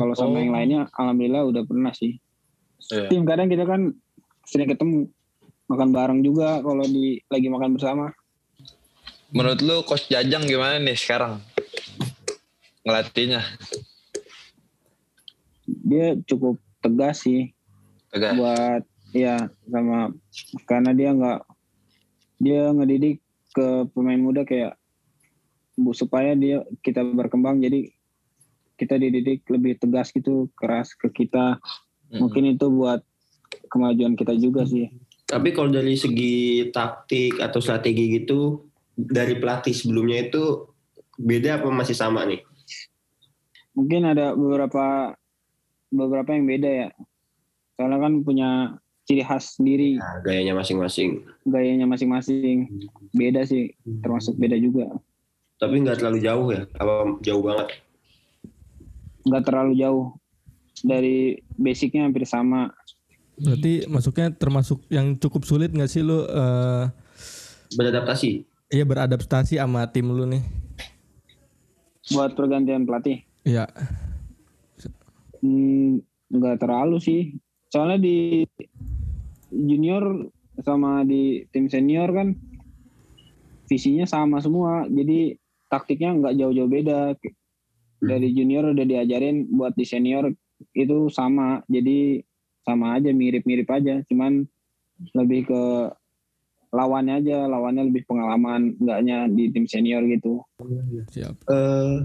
kalau 0.00 0.14
sama 0.16 0.38
Oh. 0.38 0.40
yang 0.40 0.52
lainnya 0.54 0.80
alhamdulillah 0.96 1.42
udah 1.46 1.62
pernah 1.66 1.92
sih. 1.92 2.16
Iya. 2.88 3.10
tim 3.10 3.26
kadang 3.26 3.50
kita 3.50 3.66
kan 3.66 3.90
sering 4.46 4.70
ketemu 4.70 5.10
makan 5.68 5.90
bareng 5.92 6.20
juga 6.24 6.62
kalau 6.62 6.80
di 6.86 7.20
lagi 7.28 7.48
makan 7.50 7.74
bersama. 7.76 8.06
Menurut 9.28 9.60
lu 9.60 9.84
coach 9.84 10.08
Jajang 10.08 10.48
gimana 10.48 10.80
nih 10.80 10.96
sekarang 10.96 11.42
ngelatihnya? 12.88 13.44
Dia 15.68 16.16
cukup 16.24 16.56
tegas 16.80 17.28
sih. 17.28 17.52
Tegas? 18.08 18.32
Buat 18.40 18.82
ya 19.12 19.52
sama 19.68 20.12
karena 20.64 20.96
dia 20.96 21.12
nggak 21.12 21.40
dia 22.40 22.72
ngedidik 22.72 23.20
ke 23.52 23.88
pemain 23.92 24.20
muda 24.20 24.48
kayak 24.48 24.76
bu 25.76 25.92
supaya 25.92 26.32
dia 26.36 26.64
kita 26.80 27.04
berkembang 27.04 27.60
jadi 27.60 27.92
kita 28.78 28.94
dididik 28.96 29.44
lebih 29.48 29.76
tegas 29.76 30.08
gitu 30.16 30.48
keras 30.56 30.96
ke 30.96 31.12
kita. 31.12 31.60
Mm-mm. 32.08 32.24
mungkin 32.24 32.56
itu 32.56 32.66
buat 32.72 33.04
kemajuan 33.68 34.16
kita 34.16 34.32
juga 34.40 34.64
sih. 34.64 34.88
Tapi 35.28 35.52
kalau 35.52 35.68
dari 35.68 35.92
segi 35.92 36.64
taktik 36.72 37.36
atau 37.36 37.60
strategi 37.60 38.16
gitu 38.16 38.64
dari 38.96 39.36
pelatih 39.36 39.76
sebelumnya 39.76 40.32
itu 40.32 40.72
beda 41.20 41.60
apa 41.60 41.68
masih 41.68 41.92
sama 41.92 42.24
nih? 42.24 42.47
Mungkin 43.78 44.02
ada 44.04 44.34
beberapa 44.34 45.14
beberapa 45.88 46.30
yang 46.32 46.44
beda 46.44 46.70
ya 46.76 46.88
soalnya 47.72 47.98
kan 48.00 48.12
punya 48.20 48.48
ciri 49.04 49.22
khas 49.22 49.54
sendiri 49.54 49.96
Nah, 49.96 50.18
gayanya 50.20 50.52
masing-masing. 50.52 51.22
gayanya 51.44 51.86
masing-masing 51.86 52.66
beda 53.10 53.46
sih 53.46 53.70
termasuk 54.02 54.34
beda 54.34 54.58
juga 54.58 54.90
Tapi 55.56 55.74
nggak 55.76 55.98
terlalu 55.98 56.18
jauh 56.20 56.48
ya? 56.48 56.62
Apa 56.72 56.92
jauh 57.20 57.40
banget? 57.40 57.68
nggak 59.24 59.44
terlalu 59.44 59.72
jauh 59.76 60.04
dari 60.80 61.16
basicnya 61.52 62.02
hampir 62.02 62.22
sama 62.24 62.74
Berarti 63.34 63.86
masuknya 63.86 64.30
termasuk 64.30 64.82
yang 64.88 65.14
cukup 65.14 65.42
sulit 65.44 65.70
nggak 65.70 65.86
sih 65.86 66.02
lu 66.02 66.22
eh 66.22 66.84
Beradaptasi. 67.70 68.42
iya 68.68 68.82
beradaptasi 68.82 69.54
sama 69.56 69.86
tim 69.86 70.08
lu 70.08 70.26
nih? 70.26 70.42
buat 72.08 72.32
pergantian 72.32 72.82
pelatih 72.82 73.20
Iya. 73.46 73.66
Hmm, 75.38 76.02
nggak 76.30 76.56
terlalu 76.58 76.98
sih. 76.98 77.22
Soalnya 77.70 77.98
di 78.00 78.48
junior 79.52 80.28
sama 80.58 81.06
di 81.06 81.46
tim 81.54 81.70
senior 81.70 82.10
kan 82.10 82.34
visinya 83.68 84.08
sama 84.08 84.42
semua. 84.42 84.88
Jadi 84.88 85.36
taktiknya 85.70 86.16
nggak 86.16 86.34
jauh-jauh 86.36 86.70
beda. 86.70 87.14
Dari 87.98 88.28
junior 88.30 88.72
udah 88.72 88.86
diajarin 88.86 89.50
buat 89.52 89.74
di 89.76 89.84
senior 89.86 90.32
itu 90.74 91.08
sama. 91.12 91.62
Jadi 91.70 92.22
sama 92.66 92.98
aja 92.98 93.12
mirip-mirip 93.14 93.68
aja. 93.70 94.02
Cuman 94.08 94.42
lebih 95.14 95.46
ke 95.46 95.62
lawannya 96.74 97.22
aja. 97.22 97.46
Lawannya 97.46 97.86
lebih 97.86 98.08
pengalaman 98.08 98.74
enggaknya 98.80 99.30
di 99.30 99.52
tim 99.54 99.68
senior 99.70 100.02
gitu. 100.08 100.42
Siap. 101.14 101.34
Eh, 101.46 101.96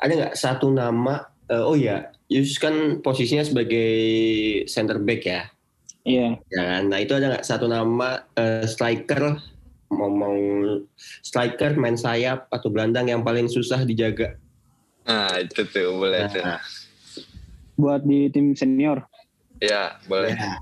ada 0.00 0.12
nggak 0.16 0.36
satu 0.36 0.72
nama? 0.72 1.28
eh, 1.46 1.58
oh 1.60 1.74
ya, 1.74 2.14
Yus 2.30 2.56
kan 2.56 3.02
posisinya 3.02 3.42
sebagai 3.42 3.90
center 4.70 5.02
back 5.02 5.22
ya. 5.26 5.42
Iya. 6.06 6.38
Ya 6.48 6.62
kan? 6.62 6.82
Nah 6.88 6.98
itu 7.02 7.12
ada 7.12 7.36
nggak 7.36 7.44
satu 7.44 7.66
nama 7.66 8.22
eh, 8.34 8.64
striker 8.64 9.36
ngomong 9.90 10.38
striker 11.20 11.74
main 11.74 11.98
sayap 11.98 12.46
atau 12.48 12.70
gelandang 12.70 13.10
yang 13.10 13.26
paling 13.26 13.50
susah 13.50 13.82
dijaga? 13.82 14.38
nah 15.00 15.32
itu 15.42 15.66
tuh 15.66 15.96
boleh 15.98 16.28
tuh 16.30 16.38
Nah, 16.38 16.60
Buat 17.74 18.06
di 18.06 18.30
tim 18.30 18.54
senior. 18.54 19.02
ya 19.58 19.98
boleh 20.06 20.30
ya. 20.30 20.54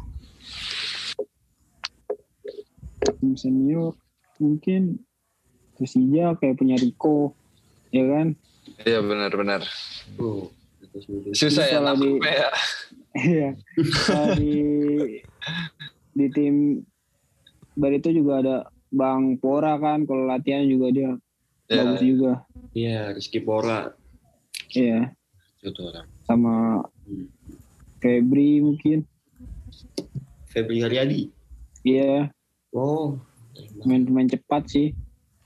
tim 3.20 3.34
senior 3.36 3.92
mungkin 4.38 5.02
Persija 5.76 6.34
kayak 6.38 6.58
punya 6.58 6.74
Rico 6.78 7.34
ya 7.90 8.08
kan 8.08 8.34
iya 8.82 8.98
benar-benar 8.98 9.62
Oh, 10.16 10.48
itu 10.80 10.98
sudah. 11.00 11.32
susah 11.32 11.64
ya 11.66 11.78
di- 11.78 11.84
namanya 11.84 12.28
ya 12.28 12.50
iya. 13.18 13.48
Di 14.34 14.54
di 16.12 16.26
tim 16.28 16.82
Barito 17.72 18.08
juga 18.08 18.32
ada 18.38 18.56
Bang 18.88 19.36
Pora 19.36 19.76
kan 19.76 20.02
kalau 20.02 20.24
latihan 20.24 20.64
juga 20.64 20.88
dia 20.90 21.12
Ya, 21.66 21.84
bagus 21.84 22.00
juga. 22.00 22.32
Iya, 22.72 23.12
Rizky 23.12 23.38
Pora. 23.38 23.92
iya. 24.70 25.12
Itu 25.60 25.84
orang. 25.84 26.08
sama 26.24 26.80
Febri 27.98 28.58
mungkin. 28.58 29.04
Febri 30.46 30.80
Haryadi. 30.80 31.28
iya. 31.82 32.32
Oh, 32.70 33.20
main-main 33.82 34.26
cepat 34.26 34.64
sih 34.66 34.96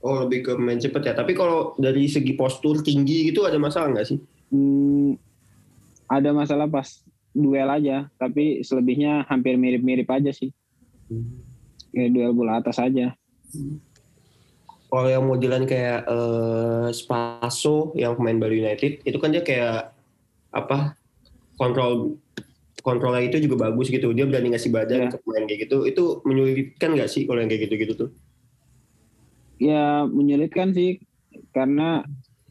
oh 0.03 0.27
lebih 0.27 0.45
ke 0.45 0.53
main 0.59 0.79
cepet 0.79 1.03
ya. 1.09 1.15
Tapi 1.15 1.33
kalau 1.33 1.73
dari 1.79 2.11
segi 2.11 2.35
postur 2.35 2.83
tinggi 2.83 3.31
gitu 3.31 3.47
ada 3.47 3.57
masalah 3.57 3.95
nggak 3.95 4.07
sih? 4.07 4.19
Hmm, 4.53 5.17
ada 6.11 6.31
masalah 6.37 6.69
pas 6.69 7.01
duel 7.33 7.65
aja 7.65 8.13
tapi 8.21 8.61
selebihnya 8.61 9.25
hampir 9.25 9.57
mirip-mirip 9.57 10.05
aja 10.13 10.29
sih 10.37 10.53
kayak 11.89 12.13
duel 12.13 12.37
bola 12.37 12.61
atas 12.61 12.77
aja 12.77 13.17
Kalau 14.93 15.09
yang 15.09 15.25
modelan 15.25 15.65
kayak 15.65 16.05
eh, 16.05 16.89
Spaso 16.93 17.97
yang 17.97 18.13
pemain 18.21 18.37
Bali 18.37 18.61
United 18.61 19.01
itu 19.01 19.17
kan 19.17 19.33
dia 19.33 19.41
kayak 19.41 19.97
apa 20.53 20.93
kontrol 21.57 22.21
kontrolnya 22.85 23.25
itu 23.25 23.41
juga 23.41 23.73
bagus 23.73 23.89
gitu. 23.89 24.13
Dia 24.13 24.29
berani 24.29 24.53
ngasih 24.53 24.69
badan 24.69 25.09
Iya. 25.09 25.11
ke 25.15 25.17
pemain 25.25 25.45
kayak 25.49 25.61
gitu. 25.65 25.79
Itu 25.89 26.21
menyulitkan 26.29 26.93
nggak 26.93 27.09
sih 27.09 27.25
kalau 27.25 27.41
yang 27.41 27.49
kayak 27.49 27.73
gitu-gitu 27.73 27.93
tuh? 27.97 28.11
Ya 29.63 30.03
menyulitkan 30.05 30.75
sih 30.75 30.99
karena 31.55 32.03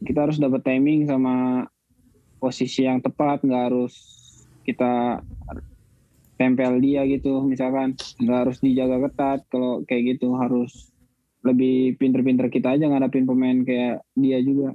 kita 0.02 0.24
harus 0.26 0.40
dapat 0.40 0.64
timing 0.64 1.06
sama 1.06 1.68
posisi 2.40 2.88
yang 2.88 3.04
tepat 3.04 3.44
nggak 3.44 3.64
harus 3.70 3.94
kita 4.64 5.20
tempel 6.40 6.80
dia 6.80 7.06
gitu 7.06 7.44
misalkan 7.44 7.94
nggak 8.18 8.40
harus 8.48 8.58
dijaga 8.64 8.98
ketat 9.06 9.40
kalau 9.52 9.84
kayak 9.86 10.18
gitu 10.18 10.34
harus 10.34 10.90
lebih 11.44 11.98
pinter-pinter 11.98 12.48
kita 12.48 12.74
aja 12.74 12.88
ngadapin 12.88 13.26
pemain 13.26 13.62
kayak 13.62 14.02
dia 14.16 14.40
juga 14.40 14.74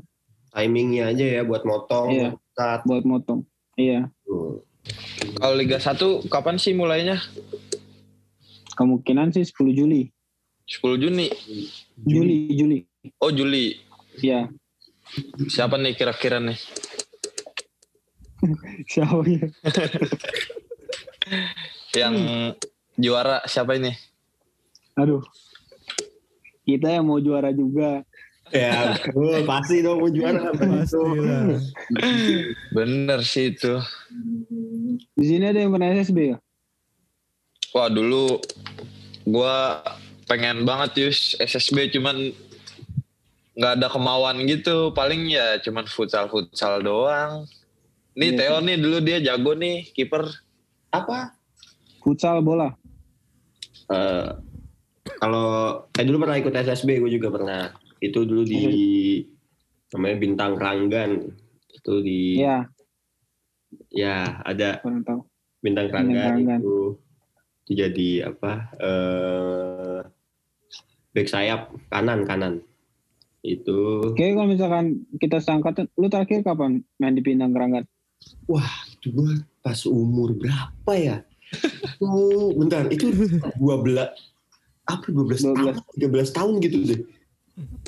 Timingnya 0.56 1.12
aja 1.12 1.20
ya 1.36 1.42
buat 1.44 1.68
motong, 1.68 2.08
Iya. 2.08 2.28
ketat. 2.32 2.80
buat 2.84 3.04
motong 3.04 3.40
iya 3.74 4.10
Hmm. 4.26 4.62
kalau 5.38 5.54
Liga 5.54 5.78
1 5.78 6.22
kapan 6.26 6.58
sih 6.58 6.70
mulainya 6.70 7.18
kemungkinan 8.74 9.32
sih 9.32 9.42
10 9.42 9.74
Juli 9.74 10.10
10 10.66 11.02
Juni. 11.02 11.26
Juli 12.02 12.50
Juli 12.54 12.78
oh 13.22 13.30
Juli. 13.30 13.78
Ya 14.22 14.50
siapa 15.46 15.78
nih 15.78 15.94
kira-kira 15.94 16.42
nih? 16.42 16.58
Siapa 18.92 19.22
ya? 19.24 19.46
Yang 22.06 22.14
juara 23.00 23.42
siapa 23.48 23.80
ini? 23.80 23.96
Aduh. 25.00 25.24
Kita 26.66 26.90
yang 26.92 27.06
mau 27.08 27.22
juara 27.22 27.54
juga. 27.54 28.02
Ya, 28.54 28.94
betul. 28.94 29.42
pasti 29.42 29.82
dong 29.82 30.02
mau 30.02 30.10
juara. 30.10 30.50
Pasti 30.54 30.98
lah. 30.98 31.58
bener 32.70 33.18
sih 33.26 33.54
itu. 33.54 33.74
Di 35.18 35.24
sini 35.26 35.50
ada 35.50 35.58
yang 35.62 35.74
pernah 35.74 35.90
SSB 35.94 36.18
ya? 36.34 36.38
Wah 37.74 37.90
dulu 37.90 38.38
gua 39.26 39.82
pengen 40.26 40.66
banget 40.66 41.06
Yus 41.06 41.38
SSB 41.38 41.90
cuman 41.94 42.34
nggak 43.56 43.72
ada 43.80 43.88
kemauan 43.88 44.42
gitu. 44.44 44.92
Paling 44.92 45.30
ya 45.32 45.56
cuman 45.62 45.86
futsal 45.88 46.28
futsal 46.28 46.82
doang. 46.84 47.46
Nih 48.16 48.32
Iya 48.32 48.58
Theo 48.58 48.58
nih 48.64 48.76
dulu 48.80 48.96
dia 49.00 49.18
jago 49.22 49.52
nih 49.56 49.88
kiper. 49.94 50.26
Apa? 50.92 51.36
futsal 52.06 52.38
bola. 52.38 52.70
Eh, 53.90 54.30
kalau 55.18 55.82
eh 55.90 56.04
dulu 56.06 56.22
pernah 56.22 56.38
ikut 56.38 56.54
SSB 56.54 57.02
gue 57.02 57.10
juga 57.18 57.34
pernah. 57.34 57.74
Itu 57.98 58.22
dulu 58.22 58.46
di 58.46 59.26
namanya 59.90 60.16
bintang 60.22 60.52
Ranggan 60.54 61.10
itu 61.74 61.94
di 62.02 62.42
ya 62.42 62.66
ya 63.90 64.42
ada 64.42 64.82
bintang 64.82 65.26
Bintang 65.62 65.86
Ranggan 65.90 66.34
Ranggan. 66.38 66.60
itu. 66.62 66.78
Itu 67.66 67.72
jadi 67.74 68.10
apa 68.30 68.52
eh 68.78 69.98
back 71.16 71.32
sayap 71.32 71.72
kanan 71.88 72.28
kanan 72.28 72.60
itu 73.40 74.12
Oke, 74.12 74.34
kalau 74.34 74.50
misalkan 74.50 75.06
kita 75.22 75.38
seangkatan, 75.38 75.86
lu 75.96 76.10
terakhir 76.10 76.42
kapan 76.42 76.82
main 76.98 77.14
di 77.14 77.22
Pinang 77.22 77.54
Keranggan? 77.54 77.86
itu 78.98 79.08
gue 79.12 79.32
pas 79.62 79.78
umur 79.86 80.34
berapa 80.34 80.92
ya 80.98 81.22
itu 81.94 82.10
bentar 82.58 82.90
itu 82.90 83.06
dua 83.60 83.78
belas 83.78 84.10
apa 84.86 85.06
12, 85.14 85.54
12. 85.54 85.62
tahun 85.62 85.76
13 85.94 86.36
tahun 86.36 86.52
gitu 86.64 86.76
deh 86.90 87.00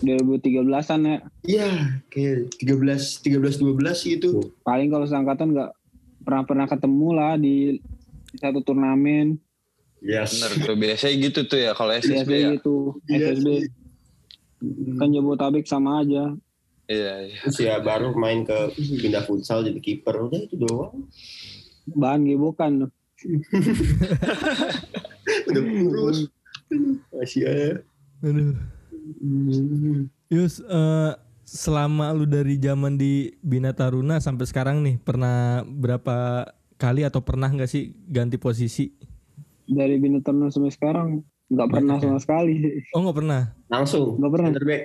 2013-an 0.01 1.01
ya. 1.05 1.17
iya 1.45 1.71
kayak 2.09 2.55
13 2.63 3.25
13 3.25 3.61
12 3.61 4.13
gitu 4.15 4.31
Paling 4.63 4.89
kalau 4.95 5.05
seangkatan 5.11 5.53
nggak 5.53 5.71
pernah 6.23 6.43
pernah 6.45 6.67
ketemu 6.69 7.09
lah 7.17 7.33
di 7.41 7.81
satu 8.37 8.61
turnamen. 8.61 9.41
Yes 10.03 10.39
Bener 10.39 10.53
tuh 10.65 10.77
biasanya 10.79 11.15
gitu 11.19 11.41
tuh 11.47 11.59
ya 11.59 11.73
kalau 11.75 11.93
SSB 11.95 12.13
Biasanya 12.15 12.39
ya. 12.39 12.51
gitu. 12.59 12.77
Iya 13.09 13.27
SSB 13.35 13.49
kan 14.99 15.09
Jabotabek 15.15 15.65
sama 15.71 16.03
aja. 16.03 16.35
Iya, 16.89 17.13
iya. 17.29 17.37
terus 17.45 17.61
ya 17.61 17.77
baru 17.85 18.17
main 18.17 18.49
ke 18.49 18.73
pindah 19.05 19.21
futsal 19.29 19.61
jadi 19.61 19.77
kiper 19.77 20.25
udah 20.25 20.41
itu 20.41 20.57
doang 20.57 21.05
Bahan 21.85 22.25
gebokan 22.25 22.89
udah 25.53 25.63
kurus 25.63 26.33
masih 27.13 27.45
ya 27.45 27.85
Aduh. 28.25 28.57
Yus, 30.29 30.59
eh, 30.59 31.13
selama 31.47 32.11
lu 32.13 32.27
dari 32.27 32.59
zaman 32.59 32.99
di 32.99 33.31
Bina 33.41 33.71
Taruna 33.73 34.19
sampai 34.19 34.45
sekarang 34.45 34.83
nih, 34.83 34.99
pernah 34.99 35.63
berapa 35.65 36.45
kali 36.77 37.07
atau 37.07 37.23
pernah 37.23 37.47
nggak 37.47 37.71
sih 37.71 37.95
ganti 38.11 38.37
posisi? 38.43 38.98
Dari 39.69 39.95
Bina 39.97 40.19
Taruna 40.19 40.49
sampai 40.49 40.71
sekarang 40.71 41.09
nggak 41.47 41.69
pernah 41.71 41.97
sama 41.97 42.19
sekali. 42.19 42.81
Oh 42.91 43.01
nggak 43.01 43.17
pernah. 43.17 43.43
langsung 43.67 44.17
Nggak 44.17 44.33
pernah. 44.33 44.49
center 44.49 44.67
back 44.67 44.85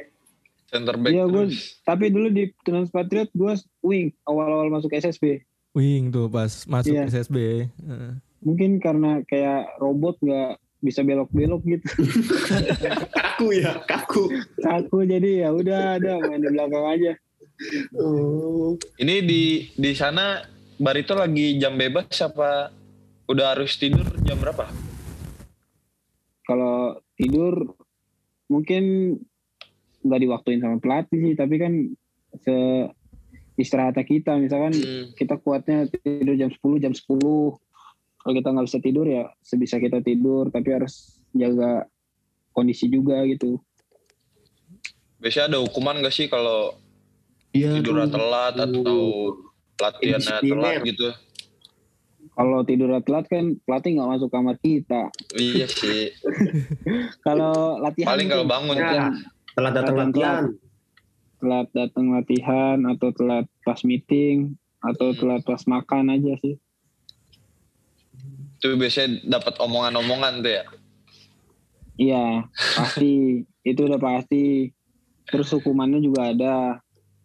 Center 0.66 0.96
back 0.96 1.12
Iya 1.12 1.24
gue, 1.26 1.44
tapi 1.84 2.06
dulu 2.10 2.28
di 2.28 2.44
Transpatriot 2.60 3.30
gue 3.32 3.54
wing 3.82 4.10
awal-awal 4.24 4.68
masuk 4.70 4.90
SSB. 4.90 5.44
Wing 5.72 6.10
tuh 6.10 6.28
pas 6.28 6.50
masuk 6.66 6.92
Iya. 6.92 7.08
SSB. 7.08 7.38
Heeh. 7.70 8.12
Mungkin 8.42 8.78
karena 8.78 9.22
kayak 9.24 9.78
robot 9.78 10.20
nggak 10.20 10.52
bisa 10.80 11.00
belok-belok 11.00 11.64
gitu. 11.64 11.88
kaku 13.16 13.56
ya 13.56 13.80
kaku 13.84 14.28
Aku 14.62 15.04
jadi 15.04 15.44
ya 15.44 15.50
udah 15.50 15.96
ada 15.96 16.20
main 16.22 16.38
di 16.38 16.50
belakang 16.50 16.86
aja. 16.90 17.12
oh. 17.96 18.76
Ini 18.98 19.16
di 19.22 19.44
di 19.72 19.92
sana 19.94 20.42
Barito 20.76 21.14
lagi 21.14 21.56
jam 21.56 21.74
bebas 21.74 22.10
apa 22.20 22.74
udah 23.26 23.56
harus 23.56 23.78
tidur 23.78 24.04
jam 24.24 24.38
berapa? 24.38 24.66
Kalau 26.44 26.76
tidur 27.16 27.76
mungkin 28.48 29.16
nggak 30.04 30.20
diwaktuin 30.20 30.60
sama 30.60 30.78
pelatih 30.78 31.20
sih, 31.22 31.34
tapi 31.34 31.56
kan 31.56 31.74
se 32.36 32.56
istirahatnya 33.54 34.04
kita 34.04 34.34
misalkan 34.36 34.74
Hmm, 34.74 35.06
kita 35.14 35.38
kuatnya 35.38 35.86
tidur 35.96 36.34
jam 36.34 36.50
10 36.50 36.82
jam 36.82 36.90
10 36.90 37.22
kalau 38.18 38.34
kita 38.34 38.50
nggak 38.50 38.66
bisa 38.66 38.80
tidur 38.82 39.06
ya 39.06 39.30
sebisa 39.40 39.78
kita 39.78 40.02
tidur 40.02 40.50
tapi 40.50 40.74
harus 40.74 41.22
jaga 41.30 41.86
kondisi 42.50 42.90
juga 42.90 43.22
gitu 43.24 43.62
biasanya 45.22 45.46
ada 45.48 45.60
hukuman 45.62 46.02
gak 46.02 46.12
sih 46.12 46.26
kalau 46.26 46.74
Iya 47.54 47.78
tidurnya 47.78 48.10
tuh. 48.10 48.16
telat 48.18 48.54
atau 48.58 48.98
latihannya 49.78 50.18
Disipliner. 50.18 50.50
telat 50.50 50.76
gitu? 50.84 51.08
Kalau 52.34 52.60
tidur 52.62 52.90
telat 53.00 53.26
kan 53.26 53.54
pelatih 53.62 53.94
nggak 53.94 54.10
masuk 54.10 54.30
kamar 54.30 54.58
kita 54.58 55.10
Iya 55.34 55.68
sih. 55.80 56.10
kalau 57.22 57.78
latihan 57.78 58.10
Paling 58.10 58.28
kalau 58.28 58.46
bangun. 58.46 58.76
latihan, 58.76 59.14
telat 59.54 59.74
datang 59.74 59.96
Latihan 59.96 60.10
latihan 60.10 60.44
telat 61.36 61.68
datang 61.72 62.06
latihan 62.10 62.78
atau 62.88 63.10
telat 63.12 63.46
pas 63.62 63.80
meeting 63.84 64.38
atau 64.80 65.08
Hmm. 65.10 65.18
telat 65.18 65.42
pas 65.44 65.62
makan 65.64 66.06
aja 66.10 66.34
sih 66.38 66.56
Itu 68.56 68.74
biasanya 68.74 69.28
dapat 69.30 69.60
omongan-omongan 69.60 70.40
tuh 70.40 70.54
ya. 70.54 70.64
iya 71.94 72.26
pasti 72.74 73.12
itu 73.64 73.82
udah 73.82 73.98
pasti 73.98 74.72
terus 75.26 75.52
hukumannya 75.52 76.00
juga 76.00 76.32
ada 76.32 76.56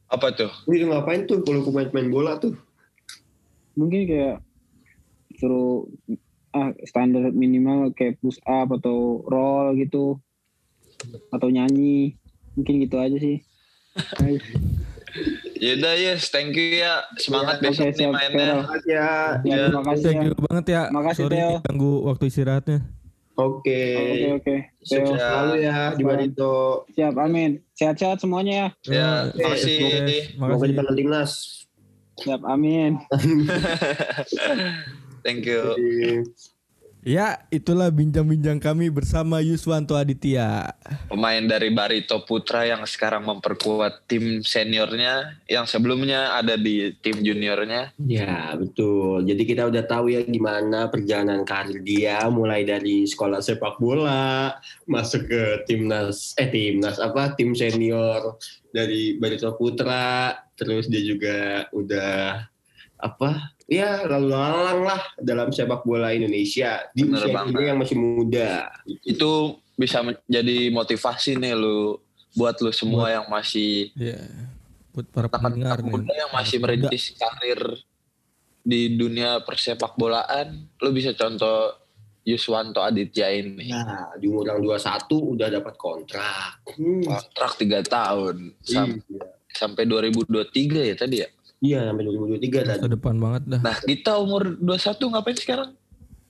Apa 0.09 0.33
tuh? 0.33 0.49
Wih, 0.64 0.83
ngapain 0.83 1.25
tuh 1.25 1.40
kalau 1.42 1.61
main 1.68 1.88
main 1.90 2.09
bola 2.09 2.37
tuh 2.37 2.57
mungkin 3.75 4.03
kayak 4.05 4.37
suruh 5.38 5.87
ah 6.51 6.72
standar 6.83 7.31
minimal 7.31 7.92
kayak 7.92 8.18
push 8.18 8.40
up 8.42 8.72
atau 8.72 9.22
roll 9.24 9.74
gitu. 9.74 10.18
Atau 11.31 11.48
nyanyi. 11.48 12.18
Mungkin 12.55 12.83
gitu 12.83 12.98
aja 12.98 13.14
sih. 13.14 13.38
Yaudah 15.59 15.94
yes, 15.98 16.31
thank 16.31 16.55
you 16.55 16.79
ya. 16.79 17.03
Semangat 17.16 17.59
Oke, 17.59 17.64
besok 17.66 17.85
nih 17.85 17.94
siap, 17.96 18.12
mainnya. 18.14 18.38
Ya 18.38 18.55
ya, 18.87 19.09
Ya, 19.42 19.55
terima 19.66 19.83
kasih. 19.85 20.05
Thank 20.05 20.16
ya 20.16 20.24
you 20.24 20.35
banget 20.38 20.64
ya. 20.68 20.83
Makasih, 20.88 21.20
Sorry 21.20 21.37
Theo. 21.37 21.53
ganggu 21.64 21.92
waktu 22.05 22.24
istirahatnya. 22.29 22.79
oke. 23.35 23.81
Oke 23.94 24.27
oke. 24.35 24.57
Selalu 24.85 25.55
ya 25.61 25.92
di 25.92 26.03
Barito 26.03 26.85
siap 26.92 27.14
amin. 27.16 27.51
Sehat-sehat 27.72 28.18
semuanya 28.18 28.55
ya. 28.55 28.68
Ya, 28.87 29.09
Oke, 29.29 29.40
makasih. 29.40 29.79
sukses. 29.79 30.11
semoga 30.29 30.38
Makasih. 30.38 30.66
di 30.66 30.74
Panel 30.74 30.94
timnas. 30.94 31.33
Siap 32.18 32.42
amin 32.44 32.98
Thank 35.24 35.46
you. 35.46 35.74
Ya, 37.07 37.46
itulah 37.54 37.94
bincang-bincang 37.94 38.59
kami 38.59 38.90
bersama 38.90 39.38
Yuswanto 39.38 39.94
Aditya. 39.94 40.76
Pemain 41.07 41.40
dari 41.46 41.70
Barito 41.70 42.20
Putra 42.26 42.66
yang 42.66 42.83
sekarang 42.85 43.22
memperkuat 43.22 44.11
tim 44.11 44.42
seniornya, 44.42 45.40
yang 45.46 45.62
sebelumnya 45.64 46.35
ada 46.35 46.59
di 46.59 46.90
tim 46.98 47.22
juniornya. 47.22 47.94
Ya 48.02 48.52
betul. 48.59 49.22
Jadi 49.24 49.42
kita 49.46 49.70
udah 49.70 49.87
tahu 49.87 50.11
ya 50.11 50.26
gimana 50.26 50.90
perjalanan 50.90 51.46
karir 51.46 51.81
dia 51.87 52.26
mulai 52.28 52.66
dari 52.66 53.07
sekolah 53.07 53.40
sepak 53.40 53.78
bola 53.78 54.59
masuk 54.90 55.31
ke 55.31 55.42
timnas 55.70 56.35
eh 56.35 56.50
timnas 56.50 56.98
apa 56.98 57.33
tim 57.38 57.54
senior 57.54 58.37
dari 58.74 59.16
Barito 59.22 59.54
Putra 59.54 60.35
terus 60.59 60.90
dia 60.90 61.00
juga 61.07 61.70
udah 61.70 62.42
apa 62.98 63.54
ya 63.68 64.02
lalu 64.02 64.28
lalang 64.28 64.81
lah 64.83 65.00
dalam 65.16 65.48
sepak 65.48 65.85
bola 65.85 66.11
Indonesia 66.11 66.83
di 66.90 67.04
Bener 67.04 67.20
usia 67.22 67.35
banget. 67.37 67.62
yang 67.62 67.78
masih 67.78 67.96
muda. 67.96 68.50
Itu 69.02 69.31
bisa 69.74 70.00
menjadi 70.00 70.59
motivasi 70.68 71.37
nih 71.37 71.52
lu 71.52 72.00
buat 72.33 72.57
lu 72.59 72.72
semua 72.72 73.11
yang 73.11 73.26
masih 73.26 73.92
Ya, 73.94 74.18
buat 74.90 75.07
para 75.07 75.28
anak 75.28 75.38
pendengar 75.38 75.78
nih. 75.78 75.92
muda 75.92 76.12
yang 76.12 76.33
masih 76.33 76.57
merintis 76.59 77.12
karir 77.12 77.61
di 78.61 78.92
dunia 78.92 79.40
persepak 79.40 79.94
bolaan, 79.94 80.66
lu 80.76 80.90
bisa 80.90 81.12
contoh 81.12 81.72
Yuswanto 82.22 82.81
Aditya 82.81 83.33
ini. 83.33 83.68
Nah, 83.68 84.12
di 84.14 84.28
umur 84.28 84.44
yang 84.46 84.61
21 84.61 84.76
udah 85.31 85.48
dapat 85.50 85.74
kontrak. 85.74 86.61
Hmm. 86.70 87.00
Kontrak 87.00 87.57
tiga 87.57 87.81
tahun 87.81 88.52
sam- 88.61 89.00
Iya. 89.02 89.24
sampai 89.50 89.85
2023 89.85 90.85
ya 90.85 90.92
tadi 90.94 91.16
ya. 91.18 91.28
Iya, 91.59 91.90
sampai 91.90 92.03
2023 92.07 92.62
Masa 92.62 92.75
tadi. 92.79 92.92
depan 92.94 93.14
banget 93.18 93.42
dah. 93.47 93.61
Nah 93.61 93.77
kita 93.81 94.12
umur 94.16 94.42
21 94.55 95.11
ngapain 95.11 95.35
sekarang? 95.35 95.71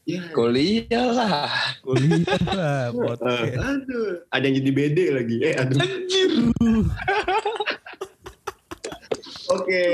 Iya. 0.03 0.33
Kuliah 0.33 1.07
lah. 1.13 1.53
Kuliah 1.85 2.41
lah, 2.49 2.89
Eh, 2.89 2.97
podcast. 2.97 3.55
aduh, 3.61 4.09
ada 4.27 4.41
yang 4.43 4.57
jadi 4.57 4.71
BD 4.73 4.99
lagi. 5.13 5.37
Eh, 5.43 5.53
aduh. 5.55 5.77
Anjir. 5.77 6.31
Oke. 9.51 9.85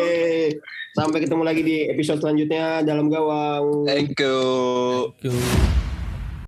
Sampai 0.94 1.18
ketemu 1.18 1.42
lagi 1.42 1.62
di 1.62 1.90
episode 1.90 2.22
selanjutnya 2.22 2.86
dalam 2.86 3.10
gawang. 3.10 3.82
Thank 3.82 4.14
you. 4.14 4.38
Thank 5.18 5.34
you. 5.34 5.93